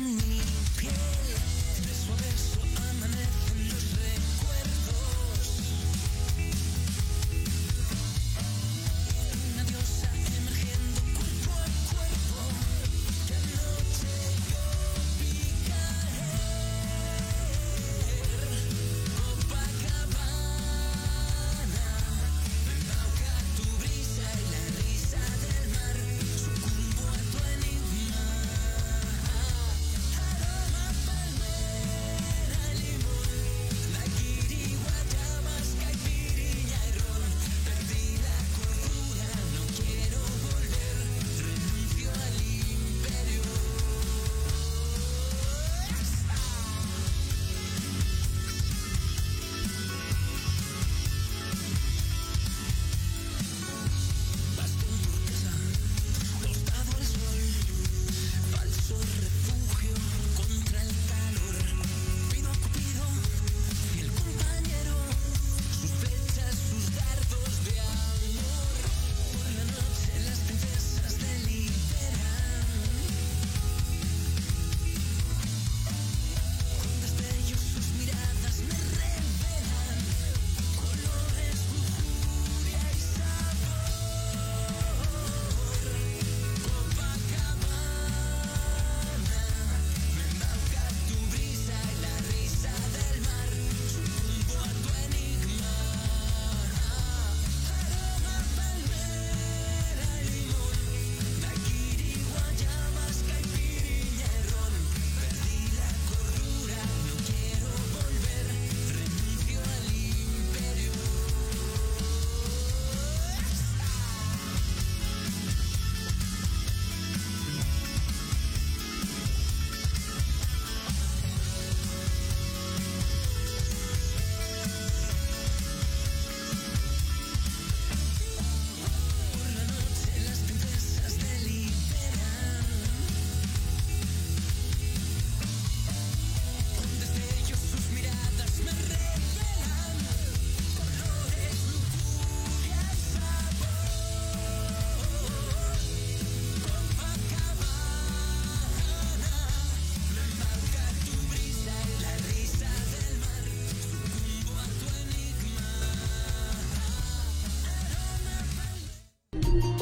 [0.00, 0.29] on me.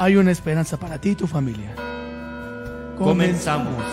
[0.00, 1.74] hay una esperanza para ti y tu familia.
[2.96, 3.84] Comenzamos.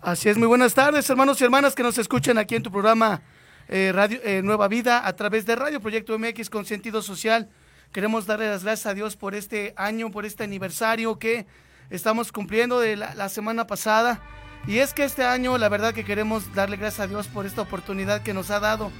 [0.00, 3.22] Así es, muy buenas tardes, hermanos y hermanas que nos escuchan aquí en tu programa
[3.66, 7.48] eh, Radio eh, Nueva Vida a través de Radio Proyecto MX con sentido social.
[7.92, 11.44] Queremos darle las gracias a Dios por este año, por este aniversario que
[11.90, 14.22] estamos cumpliendo de la, semana pasada.
[14.66, 17.60] Y es que este año, la verdad que queremos darle gracias a Dios por esta
[17.60, 18.90] oportunidad que nos ha dado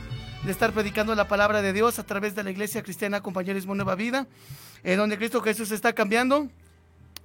[0.44, 3.94] de estar predicando la palabra de Dios a través de la Iglesia Cristiana Compañerismo Nueva
[3.94, 4.26] Vida,
[4.82, 6.50] en donde Cristo Jesús está cambiando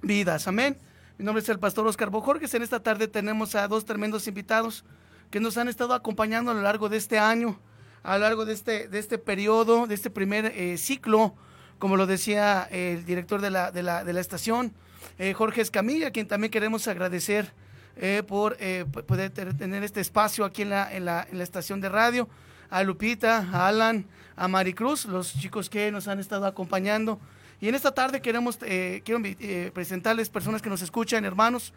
[0.00, 0.48] vidas.
[0.48, 0.78] Amén.
[1.18, 2.54] Mi nombre es el pastor Oscar Bojorges.
[2.54, 4.86] En esta tarde tenemos a dos tremendos invitados
[5.30, 7.60] que nos han estado acompañando a lo largo de este año,
[8.02, 11.34] a lo largo de este, de este periodo, de este primer eh, ciclo,
[11.78, 14.72] como lo decía el director de la, de la, de la estación,
[15.18, 17.52] eh, Jorge Escamilla, quien también queremos agradecer
[17.96, 21.80] eh, por eh, poder tener este espacio aquí en la, en, la, en la estación
[21.80, 22.28] de radio,
[22.70, 24.06] a Lupita, a Alan,
[24.36, 27.18] a Maricruz, los chicos que nos han estado acompañando.
[27.60, 31.72] Y en esta tarde queremos eh, quiero eh, presentarles personas que nos escuchan, hermanos,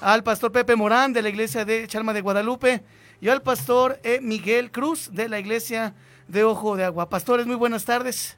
[0.00, 2.82] al pastor Pepe Morán de la iglesia de Chalma de Guadalupe
[3.20, 5.94] y al pastor eh, Miguel Cruz de la iglesia
[6.28, 7.08] de Ojo de Agua.
[7.08, 8.36] Pastores, muy buenas tardes.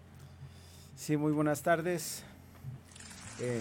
[0.97, 2.25] Sí, muy buenas tardes.
[3.39, 3.61] Eh,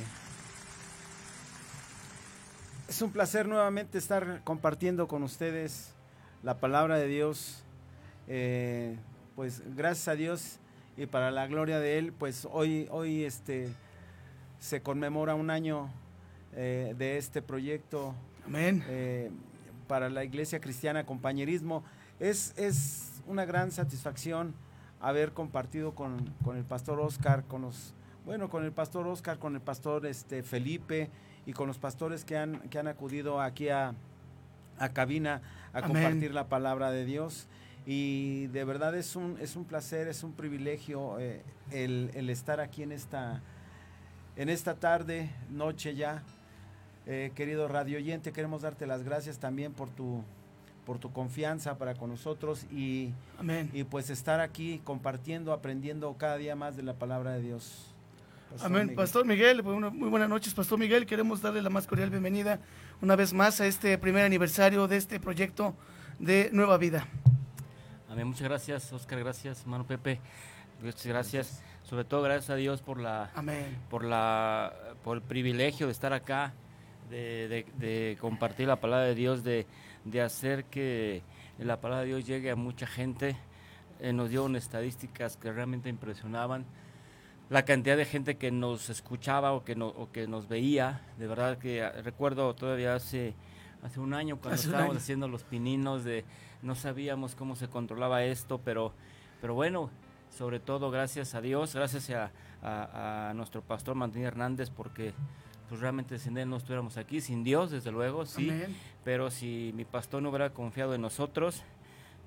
[2.87, 5.93] es un placer nuevamente estar compartiendo con ustedes
[6.43, 7.61] la palabra de Dios.
[8.29, 8.95] Eh,
[9.35, 10.59] pues gracias a Dios
[10.95, 13.67] y para la gloria de Él, pues hoy, hoy este,
[14.57, 15.89] se conmemora un año
[16.53, 18.15] eh, de este proyecto
[18.45, 18.81] Amén.
[19.89, 21.83] para la Iglesia Cristiana Compañerismo.
[22.17, 24.55] Es, es una gran satisfacción
[25.07, 27.93] haber compartido con, con el pastor Oscar, con los,
[28.25, 31.09] bueno, con el pastor Oscar, con el pastor este, Felipe
[31.45, 33.93] y con los pastores que han, que han acudido aquí a,
[34.79, 35.41] a cabina
[35.73, 35.91] a Amén.
[35.91, 37.47] compartir la palabra de Dios.
[37.85, 42.59] Y de verdad es un, es un placer, es un privilegio eh, el, el estar
[42.59, 43.41] aquí en esta,
[44.35, 46.23] en esta tarde, noche ya.
[47.05, 50.23] Eh, querido radio oyente, queremos darte las gracias también por tu,
[50.85, 53.69] por tu confianza para con nosotros y, Amén.
[53.73, 57.91] y pues estar aquí compartiendo, aprendiendo cada día más de la palabra de Dios.
[58.51, 58.81] Pastor Amén.
[58.83, 58.95] Miguel.
[58.95, 61.05] Pastor Miguel, bueno, muy buenas noches, Pastor Miguel.
[61.05, 62.59] Queremos darle la más cordial bienvenida
[63.01, 65.73] una vez más a este primer aniversario de este proyecto
[66.19, 67.07] de Nueva Vida.
[68.09, 68.27] Amén.
[68.27, 69.19] Muchas gracias, Oscar.
[69.19, 70.21] Gracias, hermano Pepe.
[70.81, 71.61] Muchas gracias.
[71.83, 73.77] Sobre todo gracias a Dios por la, Amén.
[73.89, 74.73] por la,
[75.03, 76.53] por el privilegio de estar acá,
[77.09, 79.67] de, de- de compartir la palabra de Dios, de,
[80.05, 81.21] de hacer que
[81.59, 83.35] la palabra de Dios llegue a mucha gente.
[83.99, 86.65] Eh, nos unas estadísticas que realmente impresionaban.
[87.49, 91.27] La cantidad de gente que nos escuchaba o que, no- o que nos veía, de
[91.27, 93.35] verdad que ah, recuerdo todavía hace,
[93.83, 94.99] hace un año cuando Hace estábamos año.
[94.99, 96.25] haciendo los pininos de
[96.61, 98.93] no sabíamos cómo se controlaba esto, pero,
[99.41, 99.91] pero bueno,
[100.35, 102.31] sobre todo gracias a Dios, gracias a,
[102.63, 105.13] a- a nuestro pastor Martín Hernández, porque
[105.69, 108.75] pues realmente sin él no estuviéramos aquí, sin Dios desde luego, sí, Amén.
[109.03, 111.63] pero si mi pastor no hubiera confiado en nosotros,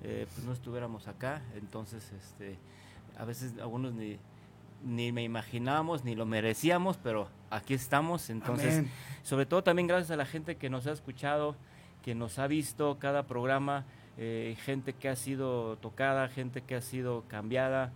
[0.03, 2.57] eh, pues no estuviéramos acá, entonces este,
[3.17, 4.17] a veces algunos ni,
[4.83, 8.91] ni me imaginábamos, ni lo merecíamos, pero aquí estamos, entonces Amén.
[9.23, 11.55] sobre todo también gracias a la gente que nos ha escuchado,
[12.03, 13.85] que nos ha visto cada programa,
[14.17, 17.91] eh, gente que ha sido tocada, gente que ha sido cambiada.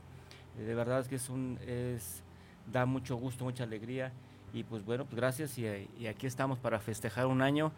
[0.58, 2.24] Eh, de verdad es que es un, es,
[2.72, 4.12] da mucho gusto, mucha alegría.
[4.54, 5.66] Y pues bueno, pues gracias y,
[6.00, 7.72] y aquí estamos para festejar un año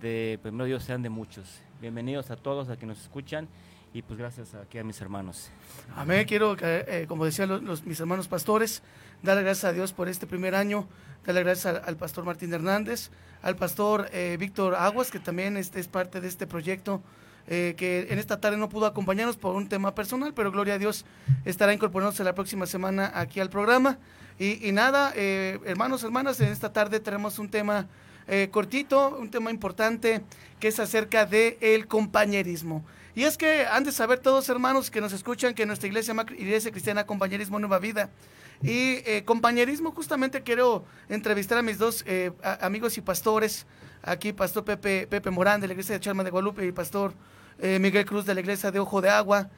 [0.00, 1.60] de primero Dios sean de muchos.
[1.80, 3.48] Bienvenidos a todos a que nos escuchan
[3.92, 5.50] y pues gracias aquí a mis hermanos.
[5.96, 6.24] Amén.
[6.26, 8.82] Quiero, eh, eh, como decían los, los- mis hermanos pastores,
[9.22, 10.86] darle gracias a Dios por este primer año,
[11.26, 13.10] darle gracias al, al pastor Martín Hernández,
[13.42, 17.02] al pastor eh, Víctor Aguas, que también este es parte de este proyecto,
[17.46, 20.78] eh, que en esta tarde no pudo acompañarnos por un tema personal, pero gloria a
[20.78, 21.04] Dios
[21.44, 23.98] estará incorporándose la próxima semana aquí al programa.
[24.38, 27.88] Y, y nada, eh, hermanos, hermanas, en esta tarde tenemos un tema
[28.28, 30.22] eh, cortito, un tema importante,
[30.60, 32.84] que es acerca del el compañerismo.
[33.14, 36.70] Y es que han de saber todos hermanos que nos escuchan que nuestra iglesia, iglesia
[36.70, 38.10] cristiana Compañerismo Nueva Vida.
[38.62, 42.30] Y eh, compañerismo, justamente quiero entrevistar a mis dos eh,
[42.60, 43.66] amigos y pastores.
[44.02, 47.14] Aquí, Pastor Pepe, Pepe Morán de la iglesia de Charma de Guadalupe y Pastor
[47.58, 49.48] eh, Miguel Cruz de la iglesia de Ojo de Agua.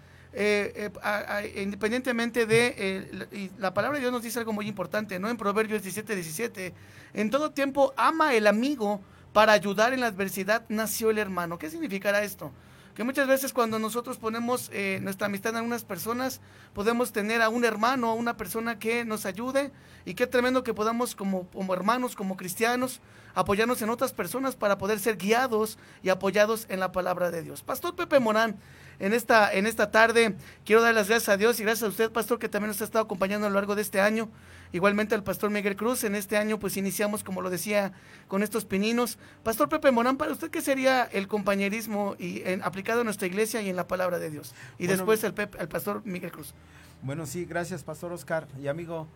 [1.57, 5.29] independientemente de, la palabra de Dios nos dice algo muy importante, ¿no?
[5.29, 6.75] En Proverbios 17, 17,
[7.15, 9.01] en todo tiempo ama el amigo
[9.33, 11.59] para ayudar en la adversidad nació el hermano.
[11.59, 12.53] ¿Qué significará esto?
[12.95, 16.41] Que muchas veces cuando nosotros ponemos eh, nuestra amistad en algunas personas,
[16.73, 19.73] podemos tener a un hermano, a una persona que nos ayude
[20.05, 23.01] y qué tremendo que podamos como, como hermanos, como cristianos,
[23.35, 27.63] apoyarnos en otras personas para poder ser guiados y apoyados en la palabra de Dios.
[27.63, 28.57] Pastor Pepe Morán,
[29.01, 32.13] en esta, en esta tarde quiero dar las gracias a Dios y gracias a usted,
[32.13, 34.29] Pastor, que también nos ha estado acompañando a lo largo de este año.
[34.75, 37.93] Igualmente al pastor Miguel Cruz, en este año pues iniciamos, como lo decía,
[38.27, 39.19] con estos pininos.
[39.45, 43.63] Pastor Pepe Morán, para usted, ¿qué sería el compañerismo y, en, aplicado en nuestra iglesia
[43.63, 44.53] y en la palabra de Dios?
[44.77, 46.55] Y después el, el pastor Miguel Cruz.
[47.03, 49.07] Bueno, sí, gracias, Pastor Oscar y amigo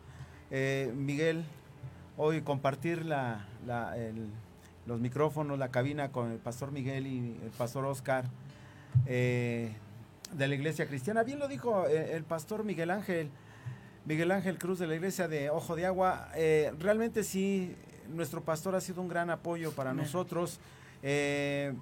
[0.52, 1.44] eh, Miguel.
[2.16, 3.44] Hoy compartir la,
[4.86, 8.26] los micrófonos, la cabina con el pastor Miguel y el pastor Oscar
[9.06, 9.72] eh,
[10.34, 11.24] de la iglesia cristiana.
[11.24, 13.28] Bien lo dijo eh, el pastor Miguel Ángel
[14.08, 16.30] Miguel Ángel Cruz de la iglesia de Ojo de Agua.
[16.34, 17.76] Eh, realmente sí,
[18.08, 20.60] nuestro pastor ha sido un gran apoyo para nosotros.
[21.02, 21.74] Eh,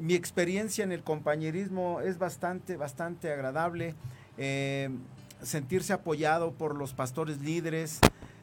[0.00, 3.96] mi experiencia en el compañerismo es bastante, bastante agradable.
[4.38, 4.88] Eh,
[5.42, 8.00] sentirse apoyado por los pastores líderes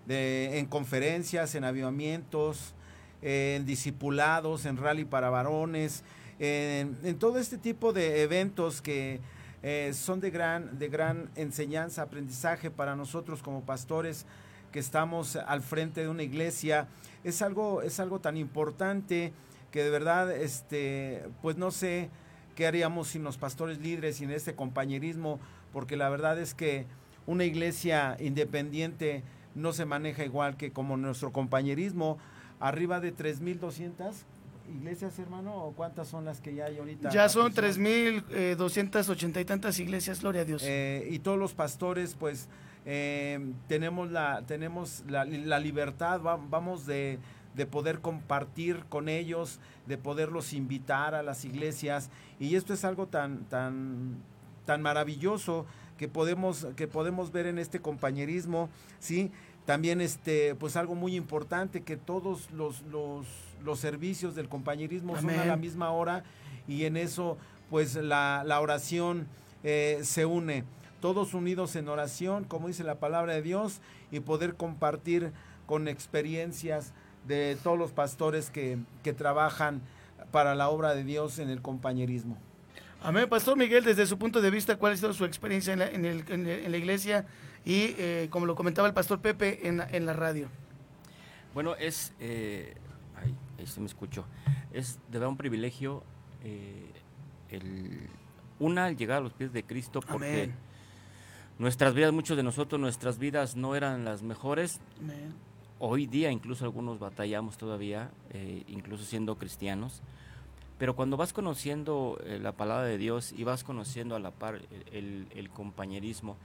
[0.07, 2.75] en conferencias, en avivamientos,
[3.23, 6.03] en discipulados, en rally para varones,
[6.37, 9.19] en todo este tipo de eventos que
[9.67, 14.27] eh, son de gran, de gran enseñanza, aprendizaje para nosotros como pastores
[14.71, 16.87] que estamos al frente de una iglesia.
[17.23, 19.33] Es algo, es algo tan importante
[19.71, 22.11] que de verdad, este, pues no sé
[22.53, 25.39] qué haríamos sin los pastores líderes, sin este compañerismo,
[25.73, 26.85] porque la verdad es que
[27.25, 29.23] una iglesia independiente
[29.55, 32.19] no se maneja igual que como nuestro compañerismo.
[32.59, 34.13] Arriba de 3.200
[34.69, 37.09] iglesias, hermano, o cuántas son las que ya hay ahorita?
[37.09, 40.63] Ya son 3.280 eh, y tantas iglesias, gloria a Dios.
[40.65, 42.47] Eh, y todos los pastores, pues,
[42.85, 45.25] eh, tenemos la tenemos la,
[45.59, 47.19] libertad, vamos de,
[47.55, 53.07] de, poder compartir con ellos, de poderlos invitar a las iglesias, y esto es algo
[53.07, 54.17] tan, tan,
[54.65, 55.65] tan maravilloso
[55.97, 59.31] que podemos, que podemos ver en este compañerismo, ¿sí?
[59.65, 63.25] También, este, pues algo muy importante, que todos los, los
[63.65, 66.23] los servicios del compañerismo son a la misma hora
[66.67, 67.37] y en eso
[67.69, 69.27] pues la, oración
[69.63, 70.63] eh, se une.
[71.01, 75.31] Todos unidos en oración, como dice la palabra de Dios, y poder compartir
[75.65, 76.93] con experiencias
[77.27, 78.77] de todos los pastores que,
[79.17, 79.81] trabajan
[80.31, 82.37] para la obra de Dios en el compañerismo.
[83.03, 83.27] Amén.
[83.29, 86.71] Pastor Miguel, desde su punto de vista, ¿cuál ha sido su experiencia en la, en
[86.71, 87.25] la iglesia
[87.65, 90.49] y, eh, como lo comentaba el pastor Pepe, en, en la radio?
[91.53, 92.75] Bueno, es eh,
[93.17, 94.25] ahí se me escuchó,
[94.73, 96.03] es de verdad un privilegio
[96.43, 96.91] eh,
[97.49, 98.07] el,
[98.59, 100.51] una, llegar a los pies de Cristo porque
[101.57, 104.79] nuestras vidas, muchos de nosotros, nuestras vidas no eran las mejores.
[105.79, 110.01] Hoy día incluso algunos batallamos todavía, eh, incluso siendo cristianos.
[110.77, 114.61] Pero cuando vas conociendo eh, la palabra de Dios y vas conociendo a la par
[114.91, 116.35] el, el, compañerismo,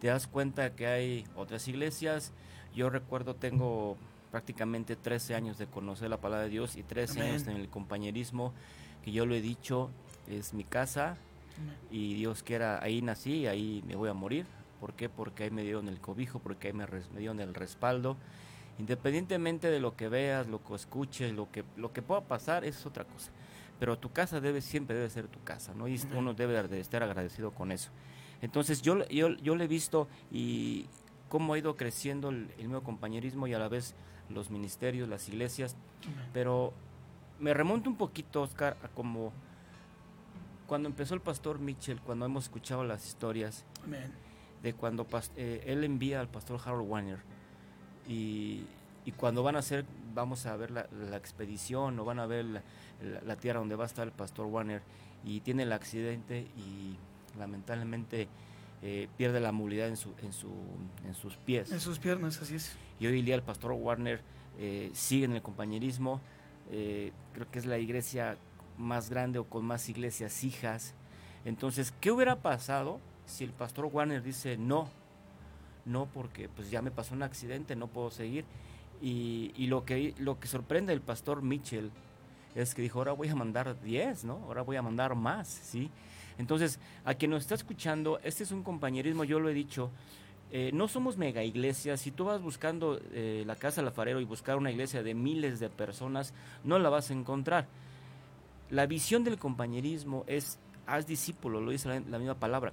[0.00, 2.32] te das cuenta que hay otras iglesias.
[2.74, 3.96] Yo recuerdo, tengo
[4.30, 8.52] prácticamente 13 años de conocer la palabra de Dios y 13 años en el compañerismo,
[9.02, 9.90] que yo lo he dicho,
[10.28, 11.16] es mi casa
[11.90, 14.46] y Dios quiera, ahí nací ahí me voy a morir.
[14.80, 15.08] ¿Por qué?
[15.08, 18.16] Porque ahí me dieron el cobijo, porque ahí me, me dieron el respaldo.
[18.78, 22.86] Independientemente de lo que veas, lo que escuches, lo que, lo que pueda pasar, es
[22.86, 23.32] otra cosa.
[23.80, 25.88] Pero tu casa debe siempre debe ser tu casa, ¿no?
[25.88, 27.90] Y uno debe de estar agradecido con eso.
[28.40, 30.86] Entonces yo, yo, yo le he visto y
[31.28, 33.94] cómo ha ido creciendo el, el mío compañerismo y a la vez
[34.28, 35.76] los ministerios, las iglesias,
[36.32, 36.72] pero
[37.38, 39.32] me remonto un poquito, Oscar, a como
[40.66, 43.64] cuando empezó el pastor Mitchell, cuando hemos escuchado las historias
[44.62, 47.18] de cuando eh, él envía al pastor Harold Warner
[48.06, 48.64] y,
[49.16, 53.60] cuando van a hacer, vamos a ver la, expedición o van a ver la, tierra
[53.60, 54.82] donde va a estar el pastor Warner
[55.24, 56.98] y tiene el accidente y
[57.36, 58.28] lamentablemente
[58.82, 60.52] eh, pierde la movilidad en, su, en, su,
[61.04, 61.72] en sus pies.
[61.72, 62.76] En sus piernas, así es.
[63.00, 64.20] Y hoy día el pastor Warner
[64.58, 66.20] eh, sigue en el compañerismo.
[66.70, 68.36] Eh, creo que es la iglesia
[68.76, 70.94] más grande o con más iglesias hijas.
[71.44, 74.88] Entonces, ¿qué hubiera pasado si el pastor Warner dice no?
[75.84, 78.44] No, porque pues ya me pasó un accidente, no puedo seguir.
[79.00, 81.90] Y, y lo, que, lo que sorprende el pastor Mitchell
[82.54, 84.34] es que dijo, ahora voy a mandar 10, ¿no?
[84.46, 85.90] Ahora voy a mandar más, ¿sí?
[86.38, 89.90] Entonces, a quien nos está escuchando, este es un compañerismo, yo lo he dicho,
[90.50, 92.00] eh, no somos mega iglesias.
[92.00, 95.60] Si tú vas buscando eh, la casa del alfarero y buscar una iglesia de miles
[95.60, 96.32] de personas,
[96.64, 97.66] no la vas a encontrar.
[98.70, 102.72] La visión del compañerismo es haz discípulo, lo dice la, misma palabra.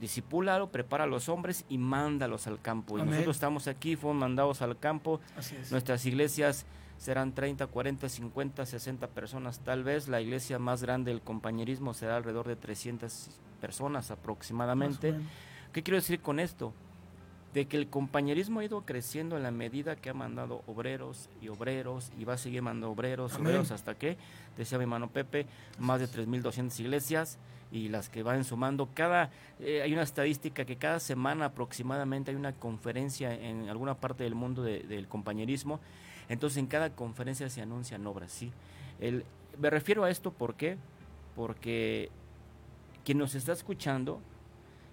[0.00, 2.98] Discipúlalo, prepara a los hombres y mándalos al campo.
[2.98, 5.20] Y nosotros estamos aquí, fuimos mandados al campo.
[5.70, 6.66] Nuestras iglesias
[6.98, 9.60] serán 30, 40, 50, 60 personas.
[9.60, 13.30] Tal vez la iglesia más grande del compañerismo será alrededor de 300
[13.60, 15.14] personas aproximadamente.
[15.72, 16.72] ¿Qué quiero decir con esto?
[17.56, 21.48] de que el compañerismo ha ido creciendo en la medida que ha mandado obreros y
[21.48, 24.18] obreros y va a seguir mandando obreros, y obreros hasta que,
[24.58, 25.46] decía mi hermano Pepe,
[25.78, 27.38] más de 3.200 iglesias
[27.72, 28.90] y las que van sumando.
[28.92, 34.24] Cada, eh, hay una estadística que cada semana aproximadamente hay una conferencia en alguna parte
[34.24, 35.80] del mundo del compañerismo,
[36.28, 38.52] entonces en cada conferencia se anuncian obras, ¿sí?
[39.00, 39.24] El,
[39.58, 40.76] me refiero a esto ¿por qué?
[41.34, 42.10] porque
[43.04, 44.20] quien nos está escuchando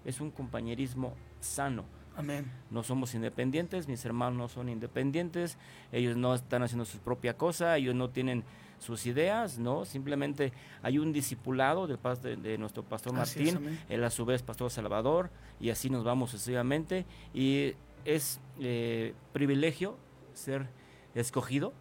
[0.04, 1.84] es un compañerismo sano
[2.16, 2.50] Amén.
[2.70, 5.58] No somos independientes, mis hermanos no son independientes,
[5.90, 8.44] ellos no están haciendo su propia cosa, ellos no tienen
[8.78, 9.84] sus ideas, ¿no?
[9.84, 14.70] Simplemente hay un discipulado de, de, de nuestro pastor Martín, él a su vez pastor
[14.70, 17.04] Salvador, y así nos vamos sucesivamente.
[17.32, 19.96] Y es eh, privilegio
[20.34, 20.68] ser
[21.14, 21.72] escogido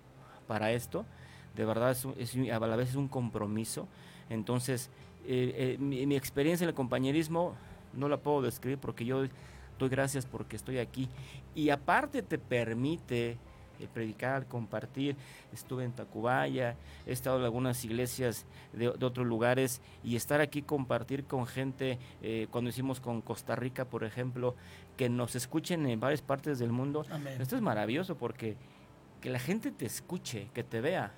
[0.47, 1.05] para esto,
[1.55, 3.87] de verdad es, a la vez es un compromiso.
[4.29, 4.89] Entonces,
[5.25, 7.55] eh, eh, mi, mi experiencia en el compañerismo
[7.93, 9.25] no la puedo describir porque yo
[9.79, 11.09] doy gracias porque estoy aquí.
[11.55, 13.37] Y aparte te permite
[13.79, 15.15] eh, predicar, compartir.
[15.53, 21.25] Estuve en Tacubaya, he estado en algunas iglesias de, otros lugares y estar aquí, compartir
[21.25, 21.99] con gente,
[22.49, 24.55] cuando hicimos con Costa Rica, por ejemplo,
[24.97, 27.05] que nos escuchen en varias partes del mundo.
[27.39, 28.57] Esto es maravilloso porque
[29.23, 31.13] que la gente te escuche, que te vea,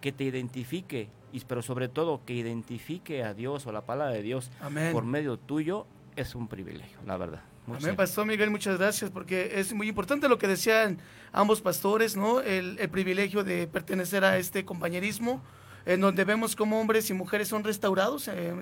[0.00, 4.22] que te identifique, y, pero sobre todo que identifique a Dios o la palabra de
[4.22, 4.48] Dios
[4.92, 7.42] por medio tuyo, es un privilegio, la verdad.
[7.66, 10.98] Amén, Pastor Miguel, muchas gracias, porque es muy importante lo que decían
[11.32, 12.40] ambos pastores, ¿no?
[12.40, 15.42] El, privilegio de pertenecer a este compañerismo,
[15.84, 18.54] en donde vemos cómo hombres y mujeres son restaurados eh,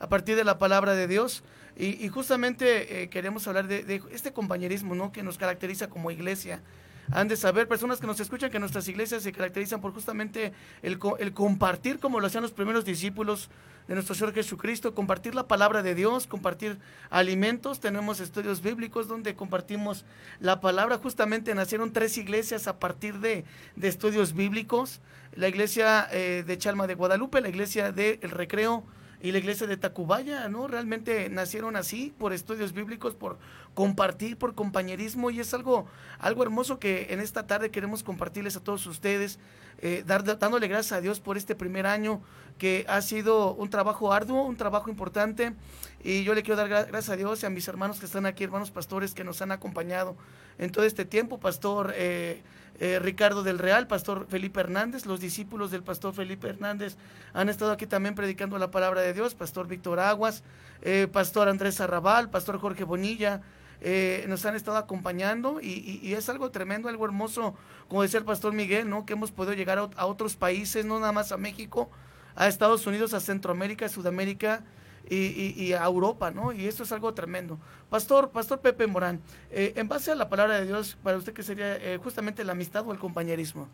[0.00, 1.44] a partir de la palabra de Dios.
[1.76, 5.12] Y, justamente eh, queremos hablar de, de, este compañerismo, ¿no?
[5.12, 6.62] Que nos caracteriza como iglesia
[7.10, 10.98] han de saber, personas que nos escuchan, que nuestras iglesias se caracterizan por justamente el,
[11.18, 13.50] el, compartir, como lo hacían los primeros discípulos
[13.88, 16.78] de nuestro Señor Jesucristo, compartir la palabra de Dios, compartir
[17.10, 17.80] alimentos.
[17.80, 20.04] Tenemos estudios bíblicos donde compartimos
[20.40, 20.98] la palabra.
[20.98, 23.44] Justamente nacieron tres iglesias a partir de,
[23.76, 25.00] de estudios bíblicos.
[25.34, 28.84] La iglesia eh, de Chalma de Guadalupe, la iglesia del Recreo,
[29.22, 30.66] y la iglesia de Tacubaya, ¿no?
[30.66, 33.38] Realmente nacieron así, por estudios bíblicos, por
[33.72, 35.86] compartir, por compañerismo, y es algo,
[36.18, 39.38] algo hermoso que en esta tarde queremos compartirles a todos ustedes,
[39.78, 42.20] eh, dar, dándole gracias a Dios por este primer año,
[42.58, 45.54] que ha sido un trabajo arduo, un trabajo importante,
[46.02, 48.42] y yo le quiero dar gracias a Dios y a mis hermanos que están aquí,
[48.42, 50.16] hermanos pastores que nos han acompañado
[50.58, 51.94] en todo este tiempo, pastor.
[51.94, 52.42] Eh,
[52.80, 56.96] eh, Ricardo del Real, Pastor Felipe Hernández, los discípulos del Pastor Felipe Hernández
[57.32, 60.42] han estado aquí también predicando la palabra de Dios, Pastor Víctor Aguas,
[60.82, 63.42] eh, Pastor Andrés Arrabal, Pastor Jorge Bonilla,
[63.84, 67.56] eh, nos han estado acompañando y, es algo tremendo, algo hermoso,
[67.88, 69.04] como decía el Pastor Miguel, ¿no?
[69.04, 71.90] que hemos podido llegar a otros países, no nada más a México,
[72.36, 74.62] a Estados Unidos, a Centroamérica, a Sudamérica,
[75.08, 76.52] y, a Europa, ¿no?
[76.52, 77.58] Y esto es algo tremendo.
[77.90, 81.42] Pastor, Pastor Pepe Morán, eh, en base a la palabra de Dios, para usted, ¿qué
[81.42, 83.68] sería eh, justamente la amistad o el compañerismo?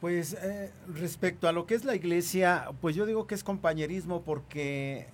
[0.00, 4.22] Pues eh, respecto a lo que es la iglesia, pues yo digo que es compañerismo
[4.22, 5.06] porque,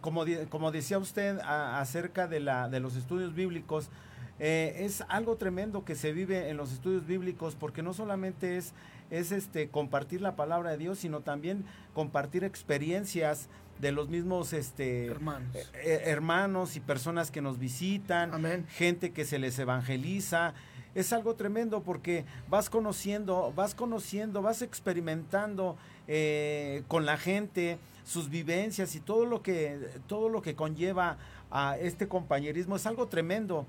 [0.00, 3.90] como, como decía usted acerca de, la, de los estudios bíblicos,
[4.38, 8.74] es algo tremendo que se vive en los estudios bíblicos porque no solamente es,
[9.10, 11.64] es este, compartir la palabra de Dios, sino también
[11.94, 15.54] compartir experiencias de los mismos este, hermanos.
[15.54, 20.54] Eh, eh, hermanos y personas que nos visitan, gente que se les evangeliza.
[20.94, 25.76] Es algo tremendo porque vas conociendo, vas conociendo, vas experimentando
[26.08, 31.18] eh, con la gente sus vivencias y todo lo que todo lo que conlleva
[31.50, 33.66] a este compañerismo es algo tremendo.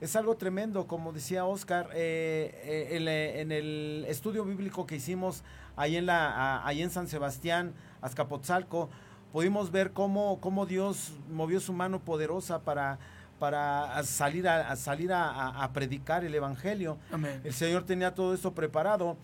[0.00, 5.42] Es algo tremendo, como decía Oscar, en, el estudio bíblico que hicimos
[5.76, 8.88] ahí en, la, ahí en San Sebastián, Azcapotzalco,
[9.32, 12.98] pudimos ver cómo, cómo Dios movió su mano poderosa para,
[13.38, 16.98] para salir, a, salir a, predicar el Evangelio.
[17.44, 19.16] El Señor tenía todo esto preparado.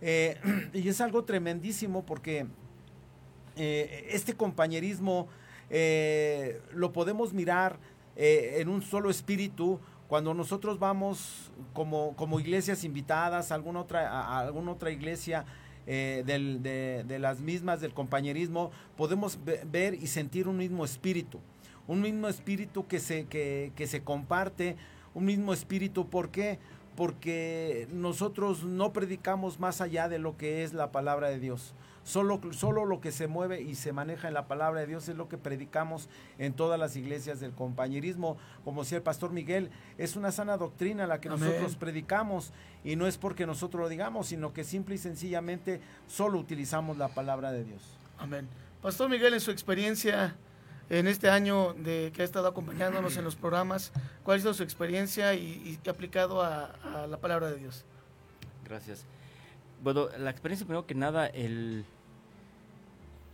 [0.00, 0.38] Eh,
[0.72, 2.46] y es algo tremendísimo porque
[3.56, 5.28] eh, este compañerismo
[5.70, 7.78] eh, lo podemos mirar
[8.16, 14.38] en un solo espíritu cuando nosotros vamos como, como iglesias invitadas a alguna otra, a
[14.38, 15.44] alguna otra iglesia
[15.86, 19.38] eh, de, las mismas, del compañerismo, podemos
[19.70, 21.40] ver y sentir un mismo espíritu,
[21.86, 24.76] un mismo espíritu que se, que, que se comparte,
[25.14, 26.58] un mismo espíritu, ¿por qué?
[26.96, 31.74] Porque nosotros no predicamos más allá de lo que es la palabra de Dios.
[32.04, 35.16] Solo, solo lo que se mueve y se maneja en la palabra de Dios es
[35.16, 38.36] lo que predicamos en todas las iglesias del compañerismo.
[38.62, 42.52] Como decía el pastor Miguel, es una sana doctrina la que nosotros predicamos
[42.84, 47.08] y no es porque nosotros lo digamos, sino que simple y sencillamente solo utilizamos la
[47.08, 47.82] palabra de Dios.
[48.18, 48.46] Amén.
[48.82, 50.36] Pastor Miguel, en su experiencia
[50.90, 54.62] en este año de que ha estado acompañándonos en los programas, ¿cuál ha sido su
[54.62, 57.86] experiencia y, y aplicado a, a la palabra de Dios?
[58.66, 59.06] Gracias.
[59.82, 61.84] Bueno, la experiencia primero que nada, el,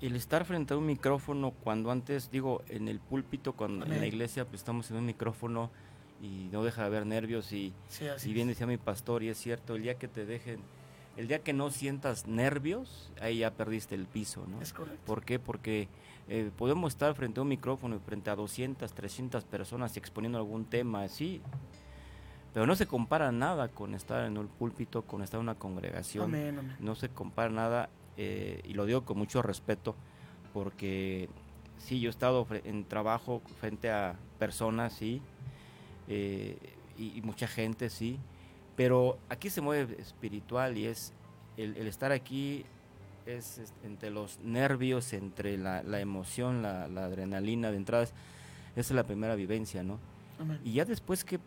[0.01, 4.07] el estar frente a un micrófono cuando antes, digo, en el púlpito, cuando en la
[4.07, 5.71] iglesia pues estamos en un micrófono
[6.23, 9.75] y no deja de haber nervios y, si bien decía mi pastor y es cierto,
[9.77, 10.61] el día que te dejen,
[11.17, 14.61] el día que no sientas nervios, ahí ya perdiste el piso, ¿no?
[14.61, 15.01] Es correcto.
[15.07, 15.39] ¿Por qué?
[15.39, 15.89] Porque
[16.29, 20.65] eh, podemos estar frente a un micrófono y frente a 200, 300 personas exponiendo algún
[20.65, 21.41] tema así,
[22.53, 26.77] pero no se compara nada con estar en un púlpito, con estar en una congregación.
[26.81, 29.95] No se compara nada eh, y lo digo con mucho respeto,
[30.53, 31.29] porque
[31.79, 35.23] sí, yo he estado en trabajo frente a personas, sí,
[36.09, 36.57] eh,
[36.99, 38.19] y, mucha gente, sí,
[38.77, 41.15] pero aquí se mueve espiritual y es
[41.57, 42.65] el, estar aquí
[43.27, 48.13] es, entre los nervios, entre la, emoción, la, adrenalina de entradas,
[48.73, 49.99] esa es la primera vivencia, ¿no?
[50.65, 51.39] Y ya después que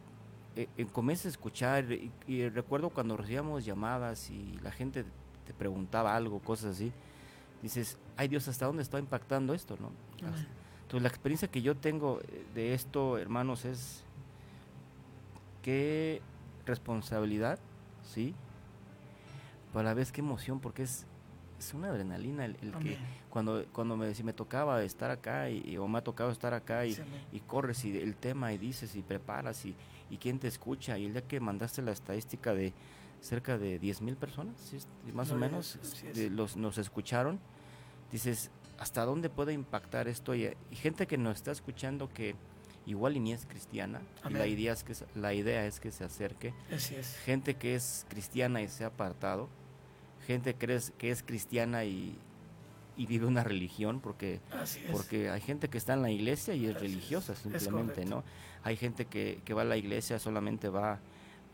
[0.55, 1.85] eh, comienza a escuchar,
[2.27, 5.03] y, recuerdo cuando recibíamos llamadas y la gente
[5.45, 6.91] te preguntaba algo, cosas así,
[7.61, 9.77] dices, ay Dios, ¿hasta dónde está impactando esto?
[9.79, 9.91] ¿no?
[10.83, 14.03] Entonces la experiencia que yo tengo eh, de esto, hermanos, es
[15.63, 16.21] qué
[16.65, 17.57] responsabilidad,
[18.03, 18.35] ¿sí?
[19.71, 21.07] Pero a la vez qué emoción, porque es,
[21.67, 22.97] es una adrenalina el, que
[23.29, 26.85] cuando, cuando me, si me tocaba estar acá y, o me ha tocado estar acá
[26.85, 26.97] y,
[27.31, 29.75] y corres y el tema y dices y preparas y,
[30.09, 32.73] y quién te escucha y el día que mandaste la estadística de
[33.23, 34.55] cerca de 10 mil personas,
[35.13, 35.79] más o menos,
[36.31, 37.39] los, nos escucharon.
[38.11, 40.35] Dices, ¿hasta dónde puede impactar esto?
[40.35, 42.35] Y, gente que nos está escuchando que
[42.85, 46.53] igual y ni es cristiana, la idea, es que, la idea es que se acerque.
[47.23, 49.47] Gente que es cristiana y se ha apartado.
[50.25, 52.17] Gente que es, que es cristiana y,
[52.95, 54.39] vive una religión, porque,
[54.91, 58.23] porque hay gente que está en la iglesia y es religiosa simplemente, ¿no?
[58.63, 60.99] Hay gente que, que va a la iglesia, solamente va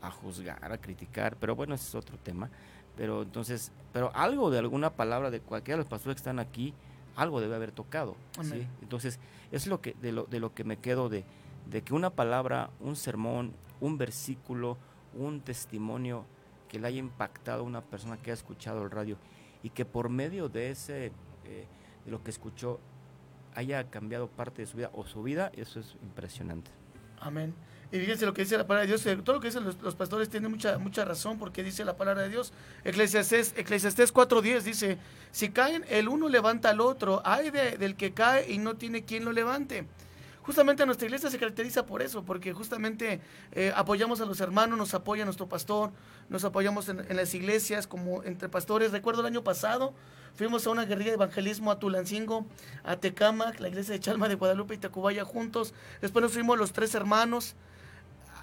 [0.02, 2.50] a juzgar, a criticar, pero bueno, ese es otro tema.
[2.96, 6.74] Pero entonces, pero algo de alguna palabra de cualquiera de los pastores que están aquí,
[7.16, 8.16] algo debe haber tocado.
[8.42, 8.66] ¿sí?
[8.82, 9.18] Entonces,
[9.52, 11.24] es lo que, de, lo, de lo que me quedo de,
[11.70, 14.76] de que una palabra, un sermón, un versículo,
[15.14, 16.24] un testimonio
[16.70, 19.18] que le haya impactado a una persona que ha escuchado el radio
[19.62, 21.06] y que por medio de ese,
[21.44, 21.66] eh,
[22.04, 22.78] de lo que escuchó,
[23.56, 26.70] haya cambiado parte de su vida o su vida, eso es impresionante.
[27.18, 27.52] Amén.
[27.92, 29.04] Y fíjense lo que dice la palabra de Dios.
[29.04, 32.22] Eh, todo lo que dicen los, pastores tiene mucha, mucha razón porque dice la palabra
[32.22, 32.52] de Dios.
[32.84, 34.98] Eclesiastés, Eclesiastés 4.10 dice,
[35.32, 37.20] si caen, el uno levanta al otro.
[37.24, 39.88] Hay del que cae y no tiene quien lo levante.
[40.42, 43.20] Justamente nuestra iglesia se caracteriza por eso, porque justamente
[43.52, 45.90] eh, apoyamos a los hermanos, nos apoya nuestro pastor,
[46.28, 48.90] nos apoyamos en, las iglesias como entre pastores.
[48.92, 49.92] Recuerdo el año pasado,
[50.34, 52.46] fuimos a una guerrilla de evangelismo a Tulancingo,
[52.84, 55.74] a Tecamac, la iglesia de Chalma de Guadalupe y Tacubaya juntos.
[56.00, 57.54] Después nos fuimos los tres hermanos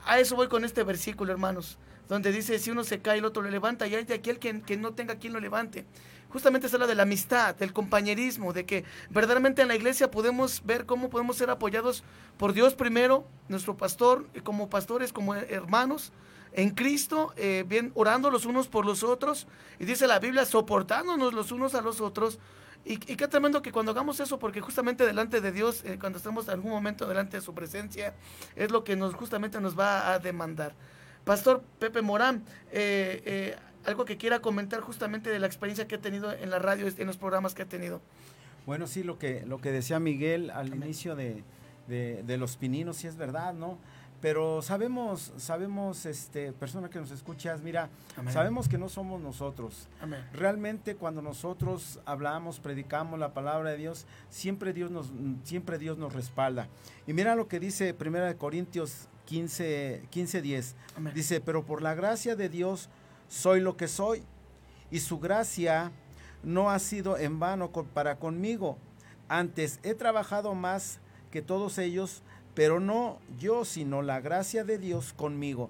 [0.08, 3.42] a eso voy con este versículo, hermanos, donde dice, si uno se cae, el otro
[3.42, 5.86] lo levanta, y hay de aquel que, que no tenga quien lo levante.
[6.30, 10.62] Justamente se habla de la amistad, del compañerismo, de que verdaderamente en la iglesia podemos
[10.66, 12.04] ver cómo podemos ser apoyados
[12.38, 16.12] por Dios primero, nuestro pastor, como pastores, como hermanos,
[16.54, 19.48] en Cristo, eh, bien orando los unos por los otros,
[19.80, 22.40] y dice la Biblia, soportándonos los unos a los otros,
[22.90, 26.46] y, qué tremendo que cuando hagamos eso, porque justamente delante de Dios, eh, cuando estemos
[26.46, 28.16] en algún momento delante de su presencia,
[28.56, 30.74] es lo que nos justamente nos va a demandar.
[31.26, 33.56] Pastor Pepe Morán, eh, eh,
[33.88, 37.08] algo que quiera comentar justamente de la experiencia que ha tenido en la radio, en
[37.08, 38.02] los programas que ha tenido.
[38.66, 41.44] Bueno, sí, lo que, lo que decía Miguel al inicio de,
[41.88, 43.78] de, de, los pininos, sí es verdad, ¿no?
[44.20, 47.90] Pero sabemos, sabemos, este, persona que nos escuchas, mira,
[48.30, 49.88] sabemos que no somos nosotros.
[50.34, 55.12] Realmente cuando nosotros hablamos, predicamos la palabra de Dios, siempre Dios nos,
[55.44, 56.68] siempre Dios nos respalda.
[57.06, 60.76] Y mira lo que dice Primera de Corintios 15, 15 10.
[61.14, 62.90] Dice, pero por la gracia de Dios
[63.28, 64.24] soy lo que soy,
[64.92, 65.92] y su gracia
[66.44, 68.78] no ha sido en vano para conmigo.
[69.28, 71.00] Antes he trabajado más
[71.32, 72.24] que todos ellos
[72.58, 75.70] pero no yo, sino la gracia de Dios conmigo.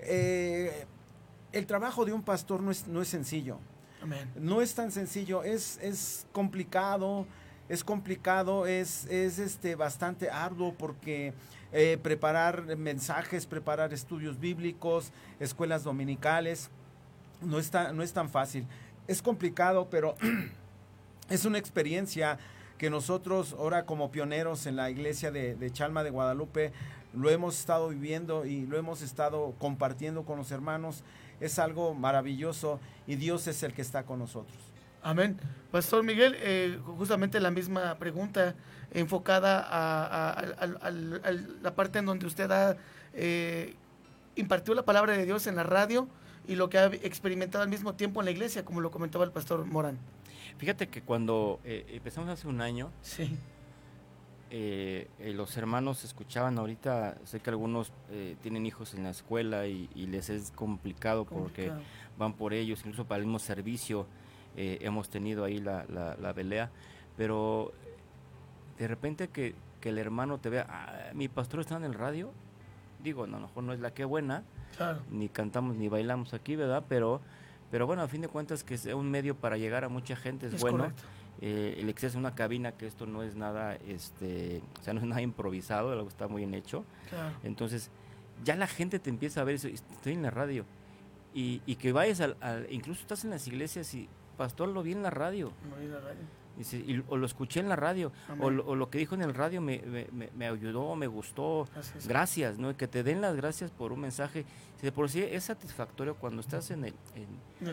[0.00, 0.84] Eh,
[1.52, 3.58] el trabajo de un pastor no es, no es sencillo.
[4.34, 7.26] No es tan sencillo, es, es complicado,
[7.68, 11.32] es complicado, es, es este, bastante arduo porque
[11.72, 16.70] eh, preparar mensajes, preparar estudios bíblicos, escuelas dominicales,
[17.42, 18.66] no, está, no es tan fácil.
[19.06, 20.14] Es complicado, pero
[21.28, 22.38] es una experiencia
[22.78, 26.72] que nosotros ahora como pioneros en la iglesia de, de Chalma de Guadalupe
[27.12, 31.02] lo hemos estado viviendo y lo hemos estado compartiendo con los hermanos
[31.40, 34.56] es algo maravilloso y Dios es el que está con nosotros.
[35.02, 35.38] Amén.
[35.70, 38.54] Pastor Miguel, eh, justamente la misma pregunta
[38.92, 40.42] enfocada a,
[41.62, 42.76] la parte en donde usted ha
[43.14, 43.74] eh,
[44.36, 46.08] impartió la palabra de Dios en la radio
[46.48, 49.30] y lo que ha experimentado al mismo tiempo en la iglesia, como lo comentaba el
[49.30, 49.98] pastor Morán.
[50.58, 53.38] Fíjate que cuando eh, empezamos hace un año, sí.
[54.52, 59.68] Eh, eh, los hermanos escuchaban ahorita, sé que algunos eh, tienen hijos en la escuela
[59.68, 61.70] y, les es complicado, porque
[62.18, 64.06] van por ellos, incluso para el mismo servicio
[64.56, 66.70] hemos tenido ahí la, la, pelea,
[67.16, 67.72] pero
[68.78, 72.30] de repente que, el hermano te vea, ah, mi pastor está en el radio,
[73.02, 74.44] digo, no, a lo mejor no es la que buena,
[75.10, 76.84] ni cantamos ni bailamos aquí, ¿verdad?
[76.88, 77.20] Pero,
[77.70, 80.46] pero bueno, a fin de cuentas que sea un medio para llegar a mucha gente
[80.46, 80.92] es, bueno.
[81.42, 85.00] Eh, el exceso de una cabina, que esto no es nada, este, o sea, no
[85.00, 86.84] es nada improvisado, algo está muy bien hecho.
[87.42, 87.90] Entonces,
[88.44, 90.64] ya la gente te empieza a ver, estoy en la radio.
[91.32, 94.08] Y, y que vayas al, incluso estás en las iglesias y,
[94.40, 95.52] pastor, lo vi en la radio.
[95.86, 96.24] la radio.
[96.86, 99.82] y, o lo escuché en la radio, o lo, que dijo en el radio me,
[100.34, 101.68] me, ayudó, me gustó.
[102.08, 102.74] Gracias, ¿no?
[102.74, 104.46] Que te den las gracias por un mensaje.
[104.80, 107.68] De por sí es satisfactorio cuando estás en el, en,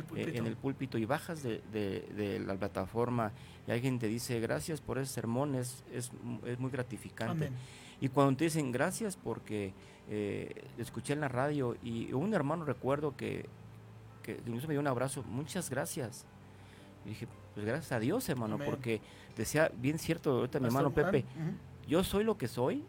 [0.46, 0.98] el, púlpito.
[0.98, 3.32] y bajas de, de, la plataforma
[3.66, 6.12] y alguien te dice gracias por ese sermón, es, es,
[6.60, 7.50] muy gratificante.
[8.02, 9.74] Y cuando te dicen gracias porque
[10.10, 13.46] eh, escuché en la radio y un hermano recuerdo que,
[14.22, 16.26] que incluso me dio un abrazo, muchas gracias.
[17.08, 19.00] Y dije, pues gracias a Dios, hermano, porque
[19.38, 21.24] decía bien cierto ahorita mi hermano Pepe,
[21.88, 22.84] yo soy lo que soy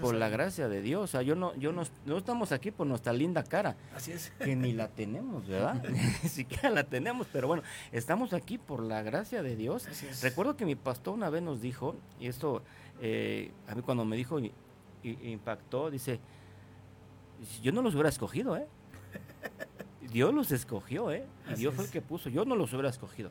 [0.00, 1.02] por la gracia de Dios.
[1.02, 3.76] O sea, yo no, yo no, no, estamos aquí por nuestra linda cara.
[3.96, 4.30] Así es.
[4.38, 5.82] Que ni la tenemos, ¿verdad?
[6.22, 9.88] ni siquiera la tenemos, pero bueno, estamos aquí por la gracia de Dios.
[9.88, 10.22] Así es.
[10.22, 12.62] Recuerdo que mi pastor una vez nos dijo, y esto
[13.00, 14.38] eh, a mí cuando me dijo
[15.02, 16.20] impactó, dice,
[17.62, 18.68] yo no los hubiera escogido, ¿eh?
[20.10, 21.24] Dios los escogió, ¿eh?
[21.50, 23.30] Y Dios fue el que puso, yo no los hubiera escogido.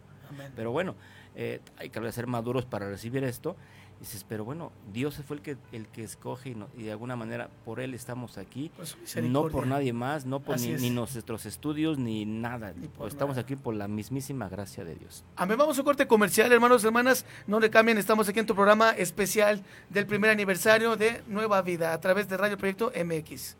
[0.55, 0.95] Pero bueno,
[1.35, 3.55] eh, hay que ser maduros para recibir esto.
[3.99, 7.79] dices, pero bueno, Dios fue el que, el que escoge y, de alguna manera por
[7.79, 8.71] Él estamos aquí.
[8.75, 12.73] Pues, no por nadie más, no por ni, nuestros estudios, ni nada.
[13.07, 15.23] estamos aquí por la mismísima gracia de Dios.
[15.35, 17.25] Amén, vamos a un corte comercial, hermanos, hermanas.
[17.47, 21.93] No le cambien, estamos aquí en tu programa especial del primer aniversario de Nueva Vida
[21.93, 23.57] a través de Radio Proyecto MX.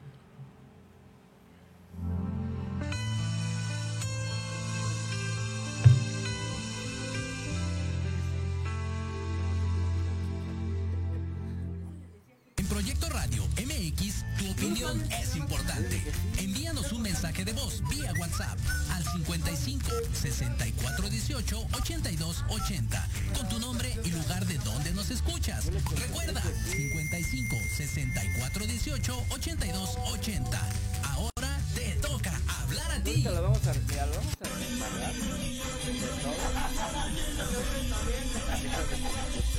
[14.85, 16.01] Opinión es importante.
[16.37, 18.57] Envíanos un mensaje de voz vía WhatsApp
[18.91, 25.65] al 55 64 18 82 80 con tu nombre y lugar de donde nos escuchas.
[25.65, 30.69] Recuerda 55 64 18 82 80.
[31.03, 33.23] Ahora te toca hablar a ti.
[33.23, 33.73] vamos a,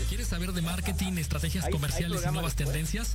[0.08, 3.14] ¿Quieres saber de marketing, estrategias comerciales y nuevas tendencias?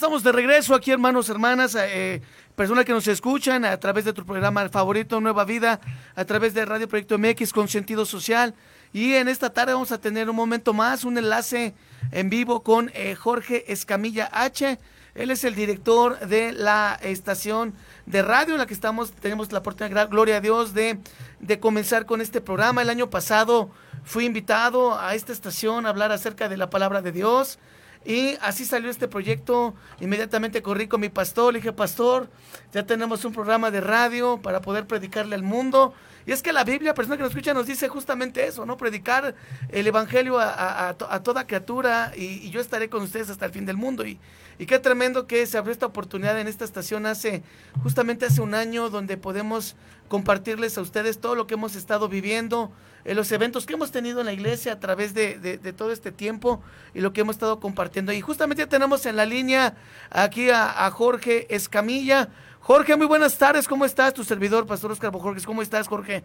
[0.00, 2.22] Estamos de regreso aquí, hermanos, hermanas, eh,
[2.56, 5.78] personas que nos escuchan a través de tu programa favorito, Nueva Vida,
[6.14, 8.54] a través de Radio Proyecto MX con sentido social.
[8.94, 11.74] Y en esta tarde vamos a tener un momento más, un enlace
[12.12, 14.78] en vivo con eh, Jorge Escamilla H.
[15.14, 17.74] Él es el director de la estación
[18.06, 20.98] de radio en la que estamos, tenemos la oportunidad, gloria a Dios, de,
[21.40, 22.80] de comenzar con este programa.
[22.80, 23.70] El año pasado
[24.02, 27.58] fui invitado a esta estación a hablar acerca de la palabra de Dios.
[28.04, 29.74] Y así salió este proyecto.
[30.00, 32.28] Inmediatamente corrí con mi pastor, le dije, pastor,
[32.72, 35.92] ya tenemos un programa de radio para poder predicarle al mundo.
[36.26, 38.76] Y es que la Biblia, persona que nos escucha, nos dice justamente eso, ¿no?
[38.76, 39.34] Predicar
[39.70, 43.66] el Evangelio a, a, toda criatura y, y, yo estaré con ustedes hasta el fin
[43.66, 44.06] del mundo.
[44.06, 44.18] Y,
[44.58, 47.42] y qué tremendo que se abrió esta oportunidad en esta estación hace,
[47.82, 49.76] justamente hace un año, donde podemos
[50.08, 52.70] compartirles a ustedes todo lo que hemos estado viviendo,
[53.04, 55.92] en los eventos que hemos tenido en la iglesia a través de, de, de, todo
[55.92, 56.62] este tiempo
[56.94, 58.12] y lo que hemos estado compartiendo.
[58.12, 59.74] Y justamente tenemos en la línea
[60.10, 62.28] aquí a, a, Jorge Escamilla.
[62.60, 64.14] Jorge, muy buenas tardes, ¿cómo estás?
[64.14, 66.24] Tu servidor, Pastor Oscar Bojorges, ¿cómo estás, Jorge?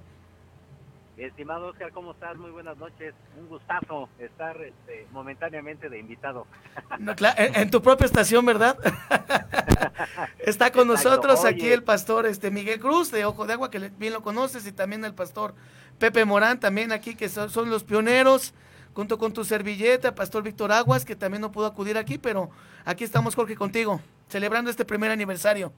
[1.17, 2.35] Mi estimado Oscar, ¿cómo estás?
[2.35, 3.13] Muy buenas noches.
[3.39, 6.45] Un gustazo estar este, momentáneamente de invitado.
[6.99, 8.77] No, claro, en, en, tu propia estación, ¿verdad?
[10.39, 11.09] Está con Exacto.
[11.09, 11.49] nosotros Oye.
[11.49, 14.71] aquí el pastor este Miguel Cruz de Ojo de Agua, que bien lo conoces, y
[14.71, 15.55] también el pastor
[15.99, 18.53] Pepe Morán, también aquí, que son, son los pioneros
[18.93, 22.49] junto con tu servilleta, Pastor Víctor Aguas, que también no pudo acudir aquí, pero
[22.85, 23.99] aquí estamos, Jorge, contigo,
[24.29, 25.73] celebrando este primer aniversario.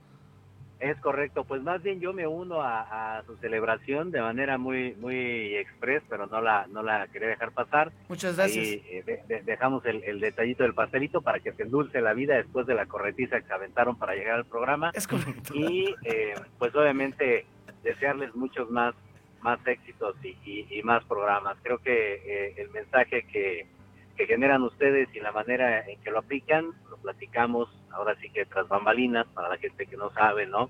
[0.80, 4.94] Es correcto, pues más bien yo me uno a, a su celebración de manera muy
[4.96, 7.92] muy express, pero no la no la quería dejar pasar.
[8.10, 8.66] Muchas gracias.
[8.66, 12.14] Y eh, de, de, dejamos el, el, detallito del pastelito para que se endulce la
[12.14, 14.92] vida después de la corretiza que se aventaron para llegar al programa.
[14.94, 15.54] Es correcto.
[15.56, 17.46] Y eh, pues obviamente
[17.84, 18.94] desearles muchos más
[19.42, 21.58] más éxitos y, y, y más programas.
[21.64, 23.68] Creo que eh, el mensaje que,
[24.16, 26.72] que generan ustedes y la manera en que lo aplican,
[27.08, 30.70] platicamos ahora sí que tras bambalinas, para la gente que no sabe, ¿no?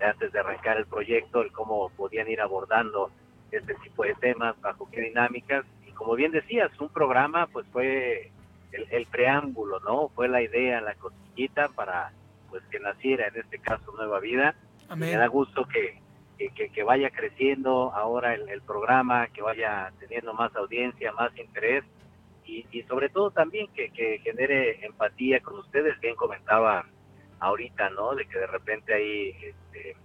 [0.00, 3.10] Antes de arrancar el proyecto, el cómo podían ir abordando
[3.50, 5.66] este tipo de temas, bajo qué dinámicas.
[5.86, 8.32] Y como bien decías, un programa pues fue
[8.72, 10.08] el, el preámbulo, ¿no?
[10.08, 12.12] Fue la idea, la cosquillita para
[12.48, 14.54] pues que naciera en este caso Nueva Vida.
[14.88, 15.10] Amén.
[15.10, 16.00] Me da gusto que,
[16.38, 21.84] que, que, vaya creciendo ahora el, el, programa, que vaya teniendo más audiencia, más interés
[22.46, 25.98] y, y sobre todo también que, que, genere empatía con ustedes.
[26.00, 26.86] Bien comentaba
[27.40, 28.14] ahorita, ¿no?
[28.14, 29.96] De que de repente ahí este,